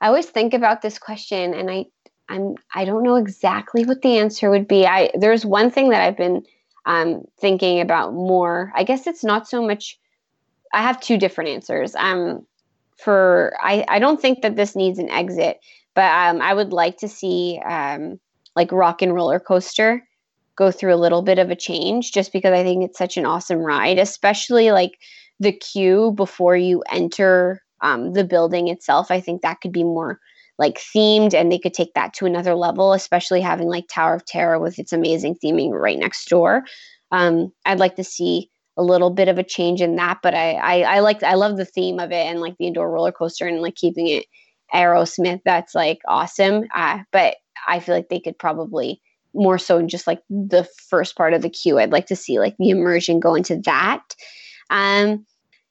[0.00, 1.86] I always think about this question and I
[2.28, 4.86] I'm I don't know exactly what the answer would be.
[4.86, 6.42] I there's one thing that I've been
[6.86, 8.72] um, thinking about more.
[8.74, 9.98] I guess it's not so much
[10.72, 11.94] I have two different answers.
[11.94, 12.46] Um
[12.98, 15.58] for I, I don't think that this needs an exit,
[15.94, 18.20] but um, I would like to see um,
[18.56, 20.04] like Rock and Roller Coaster
[20.56, 23.24] go through a little bit of a change just because I think it's such an
[23.24, 24.98] awesome ride, especially like
[25.38, 29.12] the queue before you enter um, the building itself.
[29.12, 30.18] I think that could be more
[30.58, 34.24] like themed and they could take that to another level, especially having like Tower of
[34.24, 36.64] Terror with its amazing theming right next door.
[37.12, 40.52] Um, I'd like to see a little bit of a change in that, but I,
[40.52, 43.46] I, I like, I love the theme of it and like the indoor roller coaster
[43.46, 44.26] and like keeping it
[44.74, 45.40] Aerosmith.
[45.44, 46.64] That's like awesome.
[46.74, 47.36] Uh, but
[47.66, 49.00] I feel like they could probably
[49.34, 51.78] more so in just like the first part of the queue.
[51.78, 54.02] I'd like to see like the immersion go into that.
[54.70, 55.24] Um,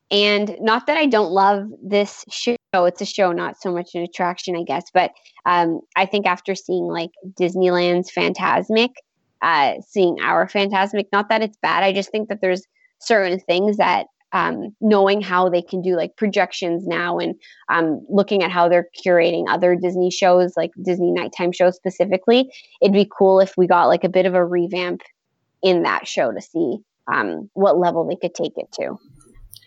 [0.10, 4.04] and not that I don't love this show, it's a show, not so much an
[4.04, 4.86] attraction, I guess.
[4.94, 5.12] But
[5.46, 8.92] um, I think after seeing like Disneyland's Phantasmic,
[9.42, 12.64] uh, seeing our Phantasmic, not that it's bad, I just think that there's
[13.00, 17.36] certain things that um, knowing how they can do like projections now and
[17.70, 22.50] um, looking at how they're curating other Disney shows, like Disney nighttime shows specifically,
[22.82, 25.02] it'd be cool if we got like a bit of a revamp
[25.64, 26.78] in that show to see
[27.12, 28.98] um, what level they could take it to.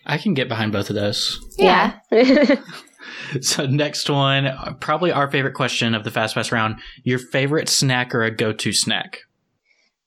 [0.05, 1.39] I can get behind both of those.
[1.57, 1.99] Yeah.
[3.41, 7.69] So next one, uh, probably our favorite question of the Fast Pass round: your favorite
[7.69, 9.21] snack or a go-to snack?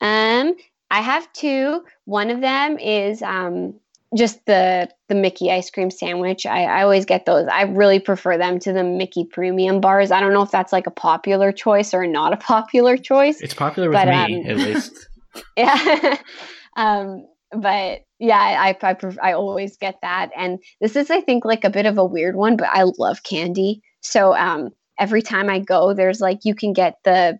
[0.01, 0.55] Um,
[0.91, 1.85] I have two.
[2.05, 3.75] One of them is um
[4.17, 6.47] just the the Mickey ice cream sandwich.
[6.47, 7.49] I, I always get those.
[7.51, 10.11] I really prefer them to the Mickey premium bars.
[10.11, 13.41] I don't know if that's like a popular choice or not a popular choice.
[13.41, 15.09] It's popular with But, me, um, at least.
[15.57, 16.17] Yeah.
[16.77, 20.31] um, but yeah, I I, I always get that.
[20.37, 23.23] And this is I think like a bit of a weird one, but I love
[23.23, 23.83] candy.
[24.01, 27.39] So um every time I go, there's like you can get the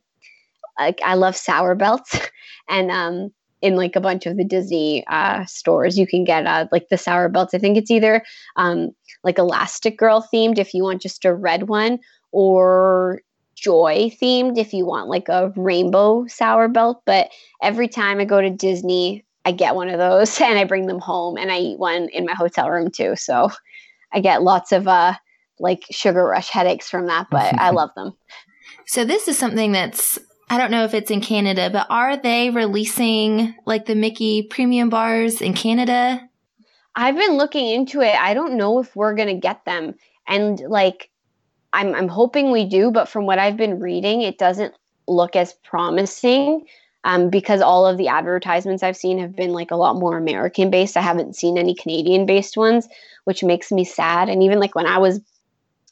[0.79, 2.19] like I love sour belts
[2.69, 3.31] and um
[3.63, 6.99] in like a bunch of the Disney uh, stores, you can get uh, like the
[6.99, 7.55] sour belts.
[7.55, 8.23] I think it's either
[8.57, 8.91] um,
[9.23, 11.99] like Elastic Girl themed if you want just a red one,
[12.31, 13.23] or
[13.55, 17.01] Joy themed if you want like a rainbow sour belt.
[17.07, 17.31] But
[17.63, 21.01] every time I go to Disney, I get one of those and I bring them
[21.01, 23.17] home and I eat one in my hotel room too.
[23.17, 23.51] So
[24.13, 25.15] I get lots of uh,
[25.59, 28.13] like sugar rush headaches from that, but I love them.
[28.87, 30.19] So this is something that's
[30.51, 34.91] I don't know if it's in Canada, but are they releasing like the Mickey premium
[34.91, 36.21] bars in Canada?
[36.95, 38.15] I've been looking into it.
[38.15, 39.95] I don't know if we're going to get them.
[40.29, 41.11] And like
[41.73, 44.75] I'm I'm hoping we do, but from what I've been reading, it doesn't
[45.09, 46.67] look as promising.
[47.07, 50.71] Um, because all of the advertisements I've seen have been like a lot more American
[50.71, 50.97] based.
[50.97, 52.89] I haven't seen any Canadian based ones,
[53.25, 54.31] which makes me sad.
[54.31, 55.21] And even like when I was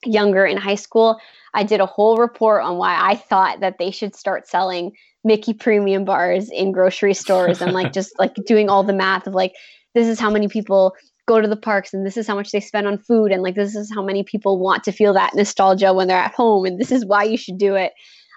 [0.04, 1.20] younger in high school,
[1.54, 4.92] I did a whole report on why I thought that they should start selling
[5.24, 9.34] Mickey premium bars in grocery stores and like just like doing all the math of
[9.34, 9.52] like
[9.94, 10.94] this is how many people
[11.26, 13.54] go to the parks and this is how much they spend on food and like
[13.54, 16.80] this is how many people want to feel that nostalgia when they're at home and
[16.80, 17.92] this is why you should do it.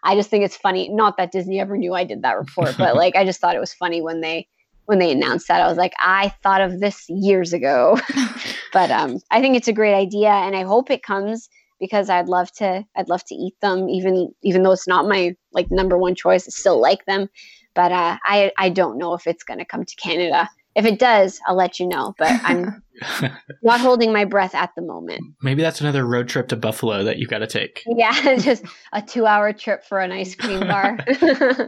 [0.06, 0.90] I just think it's funny.
[0.90, 3.60] Not that Disney ever knew I did that report, but like I just thought it
[3.60, 4.48] was funny when they
[4.86, 5.62] when they announced that.
[5.62, 8.00] I was like, I thought of this years ago.
[8.74, 11.50] but um I think it's a great idea and I hope it comes
[11.80, 15.36] because I'd love to I'd love to eat them even even though it's not my
[15.52, 17.28] like number one choice I still like them
[17.74, 21.00] but uh, I I don't know if it's going to come to Canada if it
[21.00, 22.84] does I'll let you know but I'm
[23.64, 25.22] not holding my breath at the moment.
[25.42, 27.84] Maybe that's another road trip to Buffalo that you've got to take.
[27.86, 28.64] Yeah just
[28.94, 30.98] a 2 hour trip for an ice cream bar.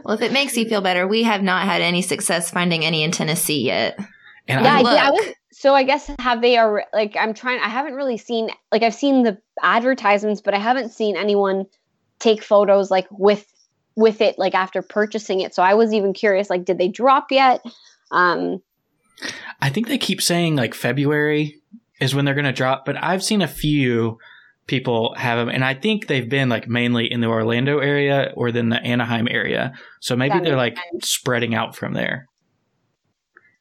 [0.04, 3.02] Well if it makes you feel better we have not had any success finding any
[3.02, 3.98] in Tennessee yet.
[4.46, 7.60] And yeah, I, yeah, I was so I guess have they are like I'm trying
[7.60, 11.66] I haven't really seen like I've seen the advertisements but I haven't seen anyone
[12.20, 13.46] take photos like with
[13.96, 15.54] with it like after purchasing it.
[15.54, 17.60] So I was even curious like did they drop yet?
[18.12, 18.62] Um
[19.60, 21.60] I think they keep saying like February
[22.00, 24.18] is when they're going to drop, but I've seen a few
[24.66, 28.52] people have them and I think they've been like mainly in the Orlando area or
[28.52, 29.72] then the Anaheim area.
[30.00, 31.08] So maybe they're like sense.
[31.08, 32.28] spreading out from there.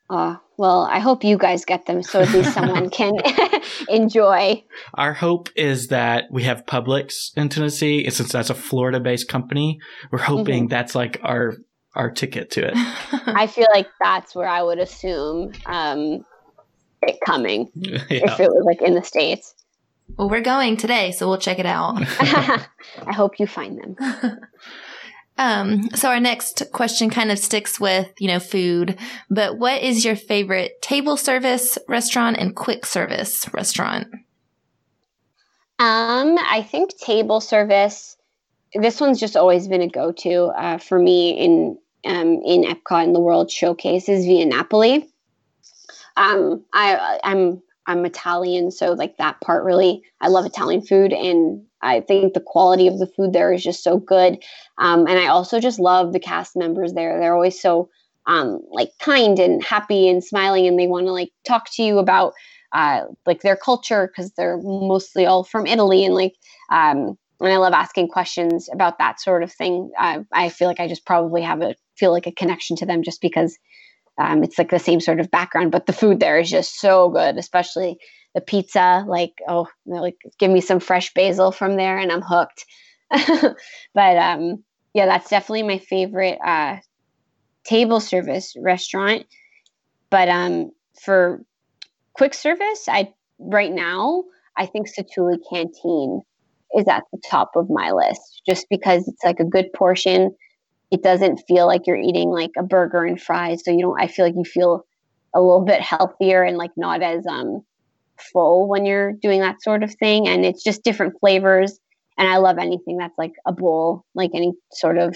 [0.10, 3.14] Oh, well, I hope you guys get them so at least someone can
[3.90, 4.64] enjoy.
[4.94, 8.06] Our hope is that we have Publix in Tennessee.
[8.06, 9.80] And since that's a Florida based company,
[10.12, 10.70] we're hoping mm-hmm.
[10.70, 11.58] that's like our
[11.96, 12.74] our ticket to it.
[12.76, 16.26] I feel like that's where I would assume um,
[17.02, 18.00] it coming yeah.
[18.10, 19.54] if it was like in the States.
[20.18, 21.98] Well, we're going today, so we'll check it out.
[22.00, 23.96] I hope you find them.
[25.38, 28.98] Um, so our next question kind of sticks with, you know, food,
[29.30, 34.08] but what is your favorite table service restaurant and quick service restaurant?
[35.80, 38.17] Um, I think table service,
[38.74, 43.14] this one's just always been a go-to, uh, for me in, um, in Epcot in
[43.14, 45.08] the World Showcase is Via Napoli.
[46.16, 51.64] Um, I, I'm, I'm Italian, so like that part really, I love Italian food and
[51.82, 54.44] I think the quality of the food there is just so good.
[54.78, 57.20] Um, and I also just love the cast members there.
[57.20, 57.90] They're always so
[58.26, 61.98] um, like kind and happy and smiling, and they want to like talk to you
[61.98, 62.34] about
[62.74, 66.36] uh, like their culture because they're mostly all from Italy and like.
[66.72, 69.92] Um, and I love asking questions about that sort of thing.
[70.00, 73.04] Uh, I feel like I just probably have a feel like a connection to them
[73.04, 73.58] just because
[74.18, 75.72] um, it's like the same sort of background.
[75.72, 77.98] But the food there is just so good, especially
[78.34, 79.06] the pizza.
[79.08, 82.66] Like, oh, like give me some fresh basil from there, and I'm hooked.
[83.94, 84.64] but um,
[84.94, 86.78] yeah, that's definitely my favorite uh,
[87.64, 89.26] table service restaurant.
[90.10, 90.72] But um,
[91.04, 91.44] for
[92.14, 94.24] quick service, I right now
[94.58, 96.22] I think Satu'li Canteen
[96.76, 100.32] is at the top of my list, just because it's like a good portion.
[100.92, 104.02] It doesn't feel like you're eating like a burger and fries, so you don't.
[104.02, 104.86] I feel like you feel
[105.36, 107.62] a little bit healthier and like not as um
[108.34, 110.28] full when you're doing that sort of thing.
[110.28, 111.80] And it's just different flavors.
[112.18, 115.16] And I love anything that's like a bowl, like any sort of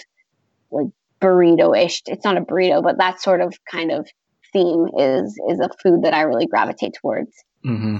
[0.71, 0.87] like
[1.19, 2.01] burrito ish.
[2.05, 4.07] It's not a burrito, but that sort of kind of
[4.53, 7.31] theme is is a food that I really gravitate towards.
[7.65, 7.97] Mm-hmm.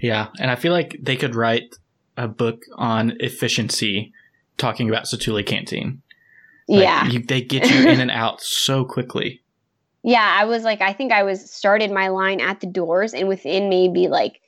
[0.00, 1.74] Yeah, and I feel like they could write
[2.16, 4.12] a book on efficiency,
[4.58, 6.02] talking about Satu'li Canteen.
[6.68, 9.42] Like, yeah, you, they get you in and out so quickly.
[10.02, 13.28] Yeah, I was like, I think I was started my line at the doors, and
[13.28, 14.40] within maybe like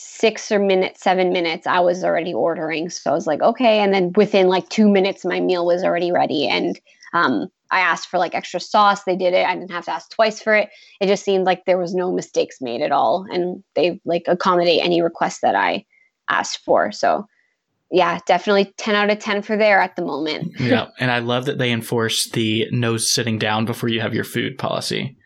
[0.00, 2.88] six or minutes, seven minutes, I was already ordering.
[2.88, 3.80] So I was like, okay.
[3.80, 6.46] And then within like two minutes, my meal was already ready.
[6.46, 6.78] And
[7.14, 9.02] um, I asked for like extra sauce.
[9.02, 9.44] They did it.
[9.44, 10.68] I didn't have to ask twice for it.
[11.00, 13.26] It just seemed like there was no mistakes made at all.
[13.28, 15.84] And they like accommodate any request that I
[16.28, 16.92] asked for.
[16.92, 17.26] So
[17.90, 20.52] yeah, definitely 10 out of 10 for there at the moment.
[20.60, 20.88] yeah.
[20.98, 24.58] And I love that they enforce the no sitting down before you have your food
[24.58, 25.16] policy.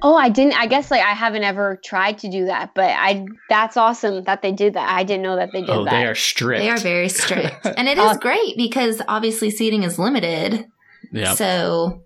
[0.00, 0.54] Oh, I didn't.
[0.54, 4.42] I guess like I haven't ever tried to do that, but I that's awesome that
[4.42, 4.88] they did that.
[4.88, 5.90] I didn't know that they did oh, that.
[5.90, 6.60] they are strict.
[6.60, 10.66] They are very strict, and it is great because obviously seating is limited.
[11.10, 11.34] Yeah.
[11.34, 12.02] So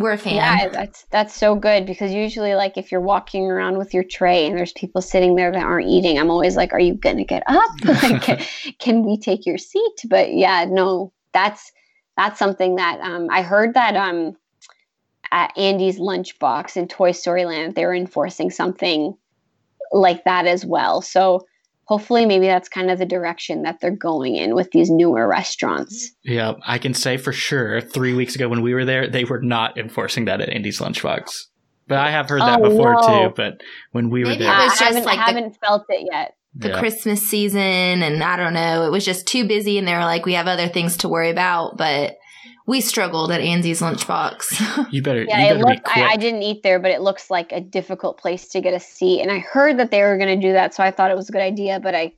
[0.00, 0.34] we're a fan.
[0.34, 4.46] Yeah, that's that's so good because usually, like, if you're walking around with your tray
[4.46, 7.42] and there's people sitting there that aren't eating, I'm always like, "Are you gonna get
[7.46, 7.70] up?
[7.84, 8.40] like, can,
[8.78, 11.70] can we take your seat?" But yeah, no, that's
[12.16, 14.38] that's something that um, I heard that um,
[15.32, 19.14] at Andy's Lunchbox in Toy Story Land, they were enforcing something
[19.92, 21.02] like that as well.
[21.02, 21.46] So
[21.90, 26.12] hopefully, maybe that's kind of the direction that they're going in with these newer restaurants.
[26.22, 27.80] Yeah, I can say for sure.
[27.80, 31.46] Three weeks ago when we were there, they were not enforcing that at Andy's Lunchbox.
[31.88, 33.28] But I have heard that Oh, before no.
[33.28, 33.34] too.
[33.36, 33.60] But
[33.90, 36.36] when we were there, it was I just haven't, like the- haven't felt it yet.
[36.54, 36.78] the yeah.
[36.78, 40.24] Christmas season, and I don't know, it was just too busy, and they were like,
[40.26, 42.16] we have other things to worry about, but
[42.70, 44.86] we struggled at Andy's lunchbox.
[44.92, 45.82] you better, Yeah, you it better be looked.
[45.84, 45.96] quick.
[46.04, 48.78] I, I didn't eat there, but it looks like a difficult place to get a
[48.80, 49.22] seat.
[49.22, 51.28] And I heard that they were going to do that, so I thought it was
[51.28, 51.80] a good idea.
[51.80, 52.12] But I,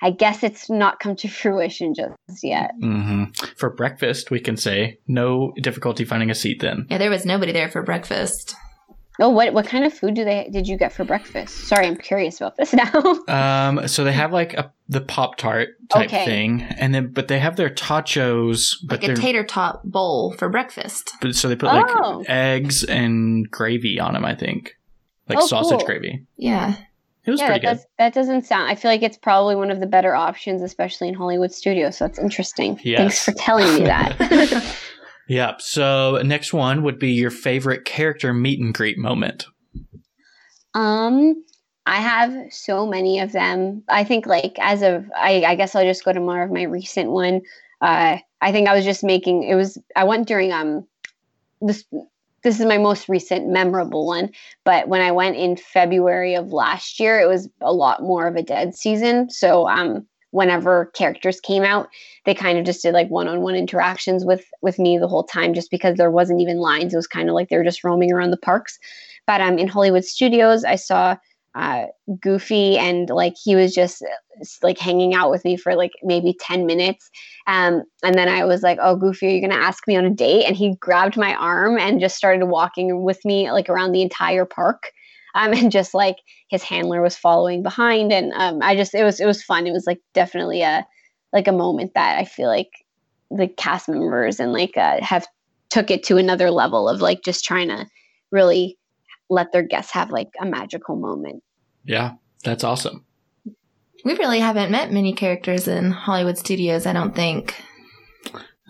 [0.00, 2.70] I guess it's not come to fruition just yet.
[2.80, 3.24] hmm
[3.56, 6.60] For breakfast, we can say no difficulty finding a seat.
[6.60, 8.54] Then yeah, there was nobody there for breakfast.
[9.20, 11.66] Oh, what what kind of food do they did you get for breakfast?
[11.68, 12.90] Sorry, I'm curious about this now.
[13.28, 16.24] Um, so they have like a the Pop Tart type Okay.
[16.24, 20.48] thing, and then but they have their tachos, but Like a tater tot bowl for
[20.48, 21.12] breakfast.
[21.20, 22.24] but so they put like Oh.
[22.28, 24.24] eggs and gravy on them.
[24.24, 24.72] I think
[25.28, 25.86] like Oh, sausage cool.
[25.86, 26.26] gravy.
[26.36, 26.74] Yeah.
[27.26, 27.66] It was yeah, that, good.
[27.66, 28.70] does, that doesn't sound.
[28.70, 31.98] I feel like it's probably one of the better options, especially in Hollywood studios.
[31.98, 32.80] So that's interesting.
[32.82, 32.98] Yes.
[32.98, 34.74] Thanks for telling me that.
[35.30, 35.54] Yeah.
[35.60, 39.46] So next one would be your favorite character meet and greet moment.
[40.74, 41.44] Um,
[41.86, 43.84] I have so many of them.
[43.88, 46.64] I think like as of I, I guess I'll just go to more of my
[46.64, 47.42] recent one.
[47.80, 50.84] Uh, I think I was just making it was I went during um
[51.60, 51.84] this
[52.42, 54.30] this is my most recent memorable one,
[54.64, 58.34] but when I went in February of last year, it was a lot more of
[58.34, 59.30] a dead season.
[59.30, 61.88] So um whenever characters came out,
[62.24, 65.70] they kind of just did like one-on-one interactions with with me the whole time just
[65.70, 66.92] because there wasn't even lines.
[66.92, 68.78] It was kind of like they were just roaming around the parks.
[69.26, 71.16] But um, in Hollywood Studios, I saw
[71.54, 71.86] uh,
[72.20, 74.04] Goofy, and like he was just
[74.62, 77.10] like hanging out with me for like maybe ten minutes.
[77.46, 80.10] Um, and then I was like, "Oh, Goofy, are you gonna ask me on a
[80.10, 84.02] date?" And he grabbed my arm and just started walking with me like around the
[84.02, 84.92] entire park.
[85.34, 86.16] Um, and just like
[86.48, 89.66] his handler was following behind, and um, I just it was it was fun.
[89.66, 90.86] It was like definitely a
[91.32, 92.70] like a moment that I feel like
[93.30, 95.26] the cast members and like uh, have
[95.70, 97.86] took it to another level of like just trying to
[98.32, 98.76] really
[99.28, 101.42] let their guests have like a magical moment.
[101.84, 102.14] Yeah,
[102.44, 103.04] that's awesome.
[104.04, 107.54] We really haven't met many characters in Hollywood studios, I don't think.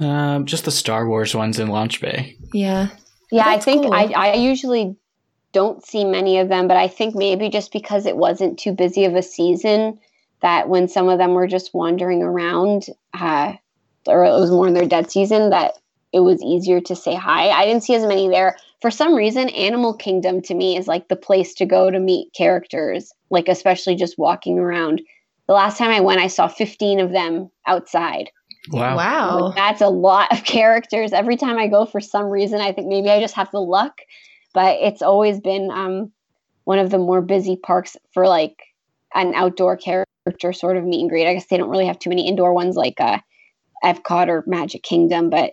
[0.00, 2.36] Um, just the Star Wars ones in Launch Bay.
[2.52, 2.88] Yeah.
[3.30, 3.94] Yeah, I think cool.
[3.94, 4.96] I, I usually
[5.52, 9.04] don't see many of them, but I think maybe just because it wasn't too busy
[9.04, 9.98] of a season,
[10.42, 13.54] that when some of them were just wandering around, uh,
[14.06, 15.74] or it was more in their dead season, that
[16.12, 17.50] it was easier to say hi.
[17.50, 18.56] I didn't see as many there.
[18.80, 22.32] For some reason, Animal Kingdom to me is like the place to go to meet
[22.32, 25.02] characters, like especially just walking around.
[25.46, 28.30] The last time I went, I saw 15 of them outside.
[28.70, 28.96] Wow.
[28.96, 29.38] Wow.
[29.38, 31.12] Like, that's a lot of characters.
[31.12, 34.00] Every time I go, for some reason, I think maybe I just have the luck,
[34.54, 36.12] but it's always been um,
[36.64, 38.56] one of the more busy parks for like
[39.14, 41.26] an outdoor character sort of meet and greet.
[41.26, 43.18] I guess they don't really have too many indoor ones like uh,
[43.84, 45.52] Epcot or Magic Kingdom, but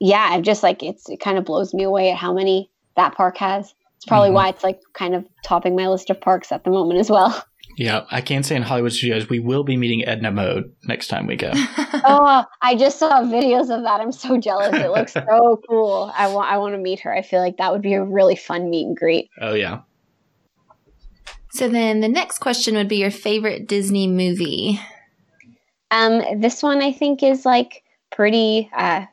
[0.00, 3.14] yeah, I'm just like it's it kind of blows me away at how many that
[3.14, 3.74] park has.
[3.96, 4.34] It's probably Mhm.
[4.34, 7.44] why it's like kind of topping my list of parks at the moment as well.
[7.78, 11.28] Yeah, I can't say in Hollywood Studios we will be meeting Edna Mode next time
[11.28, 11.52] we go.
[11.54, 14.00] oh, I just saw videos of that.
[14.00, 14.74] I'm so jealous.
[14.74, 16.12] It looks so cool.
[16.16, 17.14] I want I want to meet her.
[17.14, 19.30] I feel like that would be a really fun meet and greet.
[19.40, 19.82] oh yeah.
[21.52, 24.80] so then the next question would be your favorite Disney movie.
[25.92, 28.68] Um, this one I think is like pretty.
[28.76, 29.06] Uh,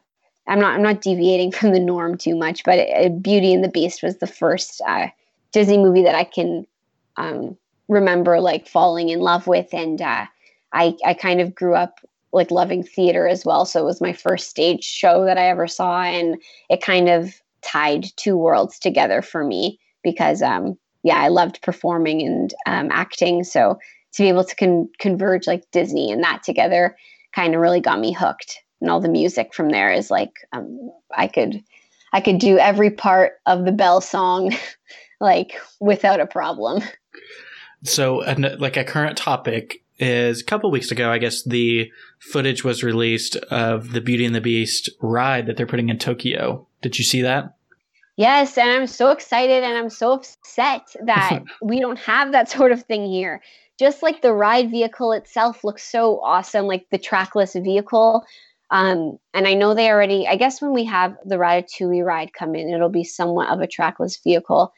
[0.47, 3.69] I'm not I'm not deviating from the norm too much, but uh, Beauty and the
[3.69, 5.09] Beast was the first uh,
[5.51, 6.65] Disney movie that I can
[7.17, 7.57] um,
[7.87, 10.25] remember like falling in love with, and uh,
[10.73, 11.99] I I kind of grew up
[12.31, 15.67] like loving theater as well, so it was my first stage show that I ever
[15.67, 16.37] saw, and
[16.69, 22.21] it kind of tied two worlds together for me because um, yeah, I loved performing
[22.21, 23.79] and um, acting, so
[24.13, 26.95] to be able to con- converge like Disney and that together
[27.33, 28.61] kind of really got me hooked.
[28.81, 31.63] And all the music from there is like um, I could
[32.13, 34.55] I could do every part of the Belle song
[35.19, 36.81] like without a problem.
[37.83, 42.63] So, an- like a current topic is a couple weeks ago, I guess the footage
[42.63, 46.67] was released of the Beauty and the Beast ride that they're putting in Tokyo.
[46.81, 47.55] Did you see that?
[48.17, 52.71] Yes, and I'm so excited and I'm so upset that we don't have that sort
[52.71, 53.41] of thing here.
[53.77, 58.23] Just like the ride vehicle itself looks so awesome, like the trackless vehicle.
[58.71, 62.55] Um, and I know they already, I guess when we have the Ratatouille ride come
[62.55, 64.73] in, it'll be somewhat of a trackless vehicle.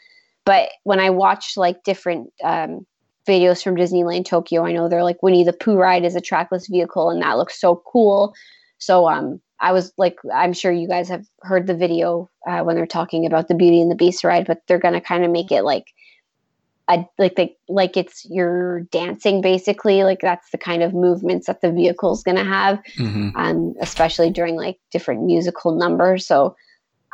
[0.48, 2.88] But when I watch like different um,
[3.28, 6.68] videos from Disneyland Tokyo, I know they're like Winnie the Pooh ride is a trackless
[6.68, 8.34] vehicle and that looks so cool.
[8.78, 12.78] So um, I was like, I'm sure you guys have heard the video uh, when
[12.78, 15.52] they're talking about the Beauty and the Beast ride, but they're gonna kind of make
[15.52, 15.88] it like
[16.89, 20.06] a like like it's you're dancing basically.
[20.06, 23.36] Like that's the kind of movements that the vehicle's gonna have, Mm-hmm.
[23.36, 26.26] um, especially during like different musical numbers.
[26.26, 26.56] So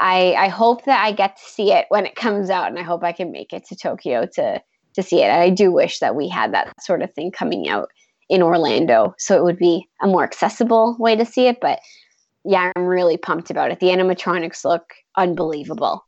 [0.04, 2.84] I I hope that I get to see it when it comes out, and I
[2.84, 4.62] hope I can make it to Tokyo to
[4.95, 5.32] to see it.
[5.32, 7.89] I do wish that we had that sort of thing coming out
[8.30, 11.60] in Orlando, so it would be a more accessible way to see it.
[11.62, 11.80] But
[12.43, 13.80] yeah, I'm really pumped about it.
[13.80, 16.06] The animatronics look unbelievable.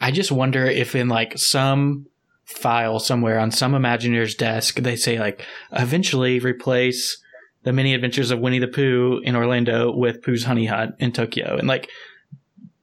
[0.00, 2.06] I just wonder if in like some
[2.44, 7.22] file somewhere on some Imagineer's desk they say like eventually replace
[7.62, 11.56] the many adventures of Winnie the Pooh in Orlando with Pooh's Hunny Hunt in Tokyo
[11.56, 11.90] and like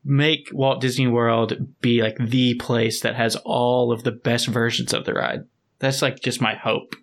[0.06, 4.94] make Walt Disney World be like the place that has all of the best versions
[4.94, 5.44] of the ride.
[5.80, 6.96] That's like just my hope.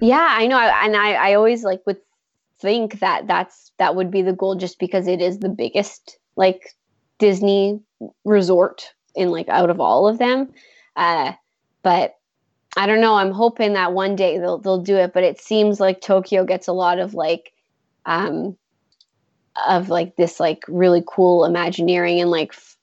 [0.00, 1.98] Yeah, I know, and I I always like would
[2.60, 6.74] think that that's that would be the goal, just because it is the biggest like
[7.18, 7.80] Disney
[8.24, 10.52] resort in like out of all of them.
[10.96, 11.32] Uh,
[11.82, 12.16] but
[12.76, 13.14] I don't know.
[13.14, 15.12] I'm hoping that one day they'll they'll do it.
[15.12, 17.52] But it seems like Tokyo gets a lot of like,
[18.06, 18.56] um,
[19.66, 22.76] of like this like really cool Imagineering and like f-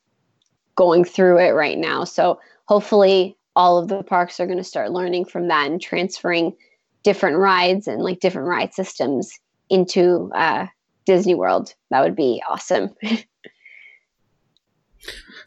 [0.75, 2.03] going through it right now.
[2.03, 6.55] So hopefully all of the parks are going to start learning from that and transferring
[7.03, 9.31] different rides and like different ride systems
[9.69, 10.67] into uh,
[11.05, 11.73] Disney World.
[11.91, 12.89] That would be awesome.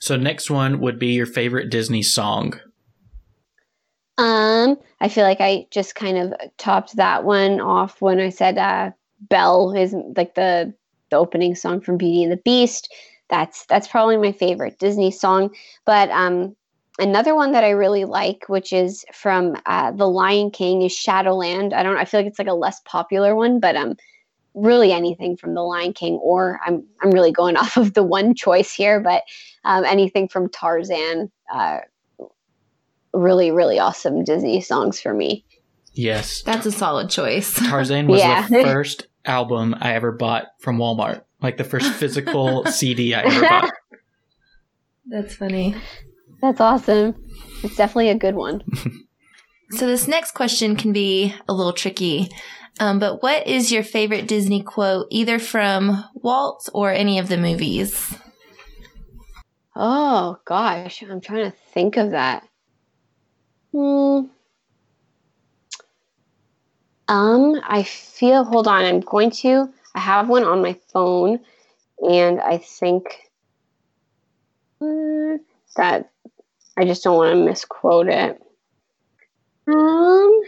[0.01, 2.61] So next one would be your favorite Disney song.
[4.17, 8.59] Um, I feel like I just kind of topped that one off when I said
[8.59, 10.75] uh, "Belle" is like the
[11.11, 12.93] the opening song from Beauty and the Beast.
[13.29, 15.51] That's that's probably my favorite Disney song.
[15.85, 16.57] But um,
[16.99, 21.75] another one that I really like, which is from uh, The Lion King, is Shadowland.
[21.75, 21.97] I don't.
[21.99, 23.97] I feel like it's like a less popular one, but um,
[24.55, 28.35] really anything from The Lion King, or I'm I'm really going off of the one
[28.35, 29.25] choice here, but
[29.65, 31.31] um, anything from Tarzan.
[31.53, 31.79] Uh,
[33.15, 35.43] really really awesome disney songs for me
[35.99, 36.43] Yes.
[36.43, 37.55] That's a solid choice.
[37.55, 38.47] Tarzan was Yeah.
[38.47, 41.23] the first album I ever bought from Walmart.
[41.41, 43.73] Like the first physical CD I ever bought.
[45.07, 45.75] That's funny.
[46.43, 47.15] that's awesome
[47.65, 48.63] it's definitely a good one
[49.71, 52.31] So this next question can be a little tricky.
[52.81, 57.37] Um, but what is your favorite Disney quote, either from Walt or any of the
[57.37, 58.17] movies?
[59.79, 62.47] oh gosh i'm trying to think of that
[63.73, 64.23] hmm.
[67.09, 71.41] Um i feel hold on i'm going to i have one on my phone
[72.01, 73.19] and i think
[74.81, 75.37] uh,
[75.77, 76.11] that
[76.77, 78.41] i just don't want to misquote it.
[79.67, 80.41] Um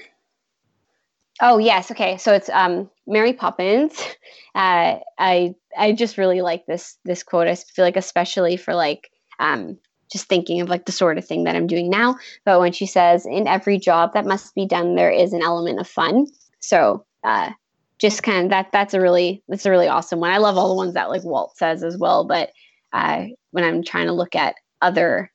[1.43, 3.99] oh yes okay so it's um mary poppins.
[4.53, 7.47] Uh i i just really like this this quote.
[7.47, 9.79] I feel like especially for like um
[10.11, 12.85] just thinking of like the sort of thing that i'm doing now but when she
[12.85, 16.27] says in every job that must be done there is an element of fun
[16.61, 17.51] so uh
[17.99, 20.69] just kind of that that's a really that's a really awesome one i love all
[20.69, 22.51] the ones that like walt says as well but
[22.93, 25.31] uh when i'm trying to look at other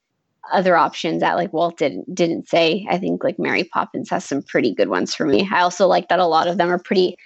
[0.53, 2.86] other options that like Walt didn't didn't say.
[2.88, 5.49] I think like Mary Poppins has some pretty good ones for me.
[5.51, 7.17] I also like that a lot of them are pretty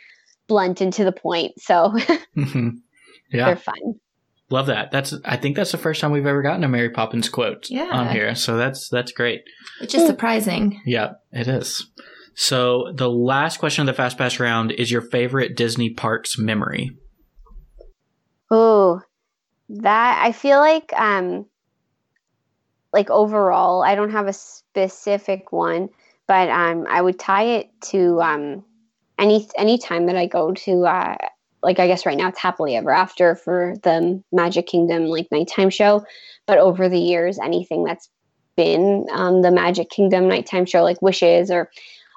[0.47, 1.93] blunt and to the point, so
[2.37, 2.77] Mhm.
[3.33, 3.75] they're fun.
[4.49, 4.91] love that.
[4.91, 7.89] That's I think that's the first time we've ever gotten a Mary Poppins quote Yeah.
[7.91, 8.35] on here.
[8.35, 9.43] So that's that's great.
[9.81, 10.79] Which is surprising.
[10.85, 11.89] Yeah, it is.
[12.41, 16.95] So the last question of the fast pass round is your favorite Disney parks memory.
[18.49, 19.01] Oh,
[19.67, 21.47] that I feel like um
[22.93, 25.89] like overall, I don't have a specific one,
[26.27, 28.63] but um I would tie it to um
[29.17, 31.17] any any time that I go to uh
[31.61, 35.69] like I guess right now it's happily ever after for the Magic Kingdom like nighttime
[35.69, 36.05] show,
[36.47, 38.07] but over the years anything that's
[38.55, 41.69] been um the Magic Kingdom nighttime show like Wishes or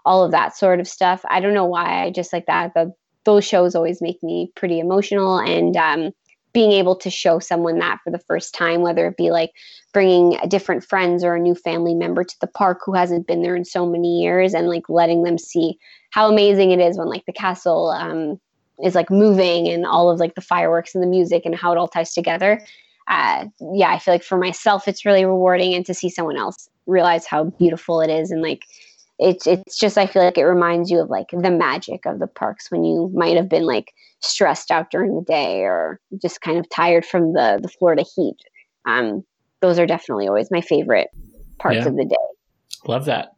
[0.05, 1.25] all of that sort of stuff.
[1.29, 2.75] I don't know why I just like that.
[2.75, 2.93] The
[3.25, 6.13] those shows always make me pretty emotional and um
[6.53, 9.53] being able to show someone that for the first time, whether it be like
[9.93, 13.57] bringing different friends or a new family member to the park who hasn't been there
[13.57, 15.79] in so many years and like letting them see
[16.11, 18.39] how amazing it is when like the castle um,
[18.85, 21.79] is like moving and all of like the fireworks and the music and how it
[21.79, 22.63] all ties together.
[23.09, 26.69] Uh, yeah, I feel like for myself, it's really rewarding and to see someone else
[26.87, 28.63] realize how beautiful it is and like
[29.23, 32.27] it's it's just I feel like it reminds you of like the magic of the
[32.27, 36.59] parks when you might have been like stressed out during the day or just kind
[36.59, 38.37] of tired from the the Florida heat.
[38.87, 39.25] Um,
[39.61, 41.09] those are definitely always my favorite
[41.59, 41.87] parts Yeah.
[41.89, 42.17] of the day.
[42.87, 43.33] Love that.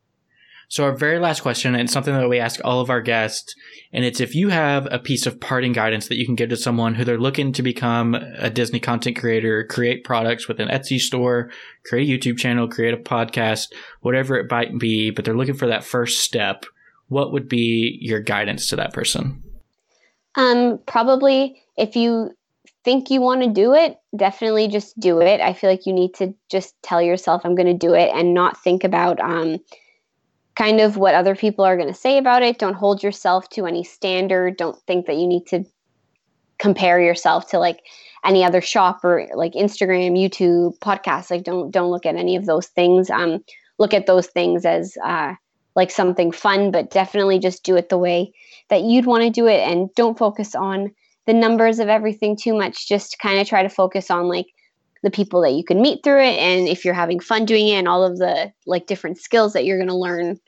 [0.75, 3.55] So, our very last question, and something that we ask all of our guests,
[3.93, 6.57] and it's if you have a piece of parting guidance that you can give to
[6.57, 10.99] someone who they're looking to become a Disney content creator, create products with an Etsy
[10.99, 11.53] store,
[11.85, 13.69] create a YouTube channel, create a podcast,
[14.01, 16.67] whatever it might be, but they're looking for that first step,
[17.07, 19.45] what would be your guidance to that person?
[20.35, 22.31] Um, probably if you
[22.83, 25.41] think you want to do it, definitely just do it.
[25.41, 28.35] I feel like you need to just tell yourself, I'm going to do it and
[28.35, 29.61] not think about um,
[30.57, 32.59] kind of what other people are going to say about it.
[32.59, 34.57] Don't hold yourself to any standard.
[34.57, 35.65] Don't think that you need to
[36.59, 37.81] compare yourself to like
[38.25, 41.31] any other shop or like Instagram, YouTube, podcasts.
[41.31, 43.11] Like don't don't look at any of those things.
[43.11, 43.45] Um,
[43.79, 45.35] look at those things as uh,
[45.75, 48.33] like something fun, but definitely just do it the way
[48.71, 50.93] that you'd want to do it, and don't focus on
[51.27, 52.89] the numbers of everything too much.
[52.89, 54.47] Just kind of try to focus on like
[55.05, 57.75] the people that you can meet through it and if you're having fun doing it
[57.75, 60.41] and all of the like different skills that you're going to learn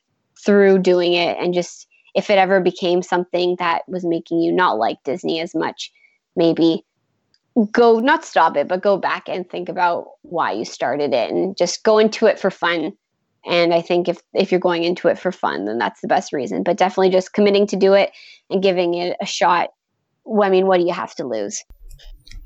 [0.44, 1.86] through doing it and just
[2.16, 5.92] if it ever became something that was making you not like Disney as much,
[6.34, 6.82] maybe
[7.70, 11.56] go not stop it, but go back and think about why you started it and
[11.58, 12.92] just go into it for fun.
[13.44, 16.32] And I think if if you're going into it for fun, then that's the best
[16.32, 16.62] reason.
[16.62, 18.12] But definitely just committing to do it
[18.48, 19.68] and giving it a shot
[20.42, 21.62] I mean, what do you have to lose?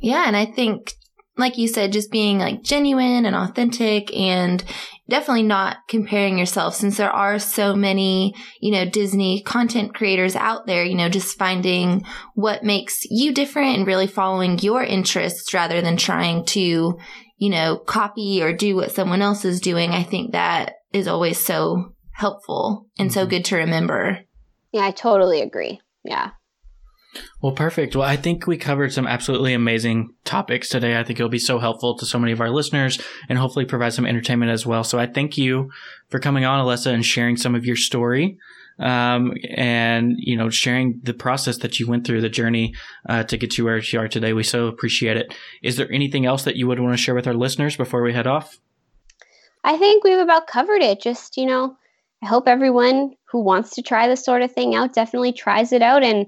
[0.01, 0.95] Yeah, and I think
[1.41, 4.63] like you said, just being like genuine and authentic and
[5.09, 10.67] definitely not comparing yourself since there are so many, you know, Disney content creators out
[10.67, 15.81] there, you know, just finding what makes you different and really following your interests rather
[15.81, 16.97] than trying to,
[17.39, 19.91] you know, copy or do what someone else is doing.
[19.91, 23.31] I think that is always so helpful and so mm-hmm.
[23.31, 24.21] good to remember.
[24.73, 25.81] Yeah, I totally agree.
[26.05, 26.31] Yeah.
[27.43, 27.97] Well, perfect.
[27.97, 30.99] Well, I think we covered some absolutely amazing topics today.
[30.99, 33.95] I think it'll be so helpful to so many of our listeners and hopefully provide
[33.95, 34.85] some entertainment as well.
[34.85, 35.71] So I thank you
[36.09, 38.39] for coming on, Alessa, and sharing some of your story.
[38.79, 42.75] Um, and you know, sharing the process that you went through, the journey
[43.07, 44.33] uh, to get to where you are today.
[44.33, 45.35] We so appreciate it.
[45.63, 48.15] Is there anything else that you would want to share with our listeners before we
[48.15, 48.59] head off?
[49.65, 51.03] I think we've about covered it.
[51.03, 51.77] Just you know,
[52.23, 55.83] I hope everyone who wants to try this sort of thing out definitely tries it
[55.83, 56.27] out and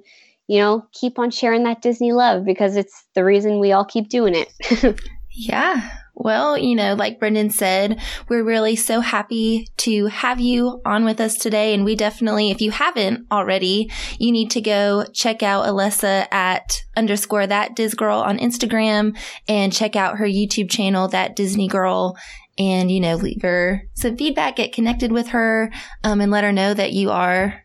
[0.53, 4.11] you know, keep on sharing that Disney love because it's the reason we all keep
[4.11, 5.01] doing it.
[5.31, 5.91] yeah.
[6.15, 11.23] Well, you know, like Brendan said, we're really so happy to have you on with
[11.23, 11.73] us today.
[11.73, 16.85] And we definitely, if you haven't already, you need to go check out Alessa at
[16.99, 19.17] underscore that Diz Girl on Instagram
[19.49, 22.15] and check out her YouTube channel, that Disney Girl.
[22.59, 25.73] And, you know, leave her some feedback, get connected with her,
[26.05, 27.65] um, and let her know that you are,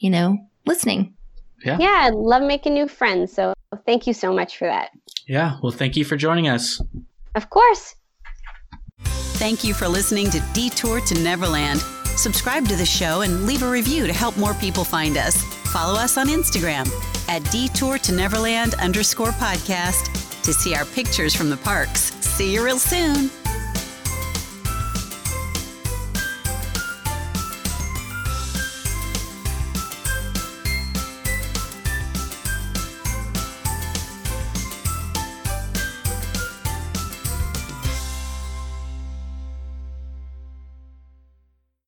[0.00, 1.13] you know, listening.
[1.64, 1.78] Yeah.
[1.80, 3.32] Yeah, I love making new friends.
[3.32, 3.54] So
[3.86, 4.90] thank you so much for that.
[5.26, 5.58] Yeah.
[5.62, 6.80] Well, thank you for joining us.
[7.34, 7.94] Of course.
[9.36, 11.80] Thank you for listening to Detour to Neverland.
[12.16, 15.42] Subscribe to the show and leave a review to help more people find us.
[15.72, 16.88] Follow us on Instagram
[17.28, 22.14] at Detour to Neverland underscore podcast to see our pictures from the parks.
[22.20, 23.30] See you real soon.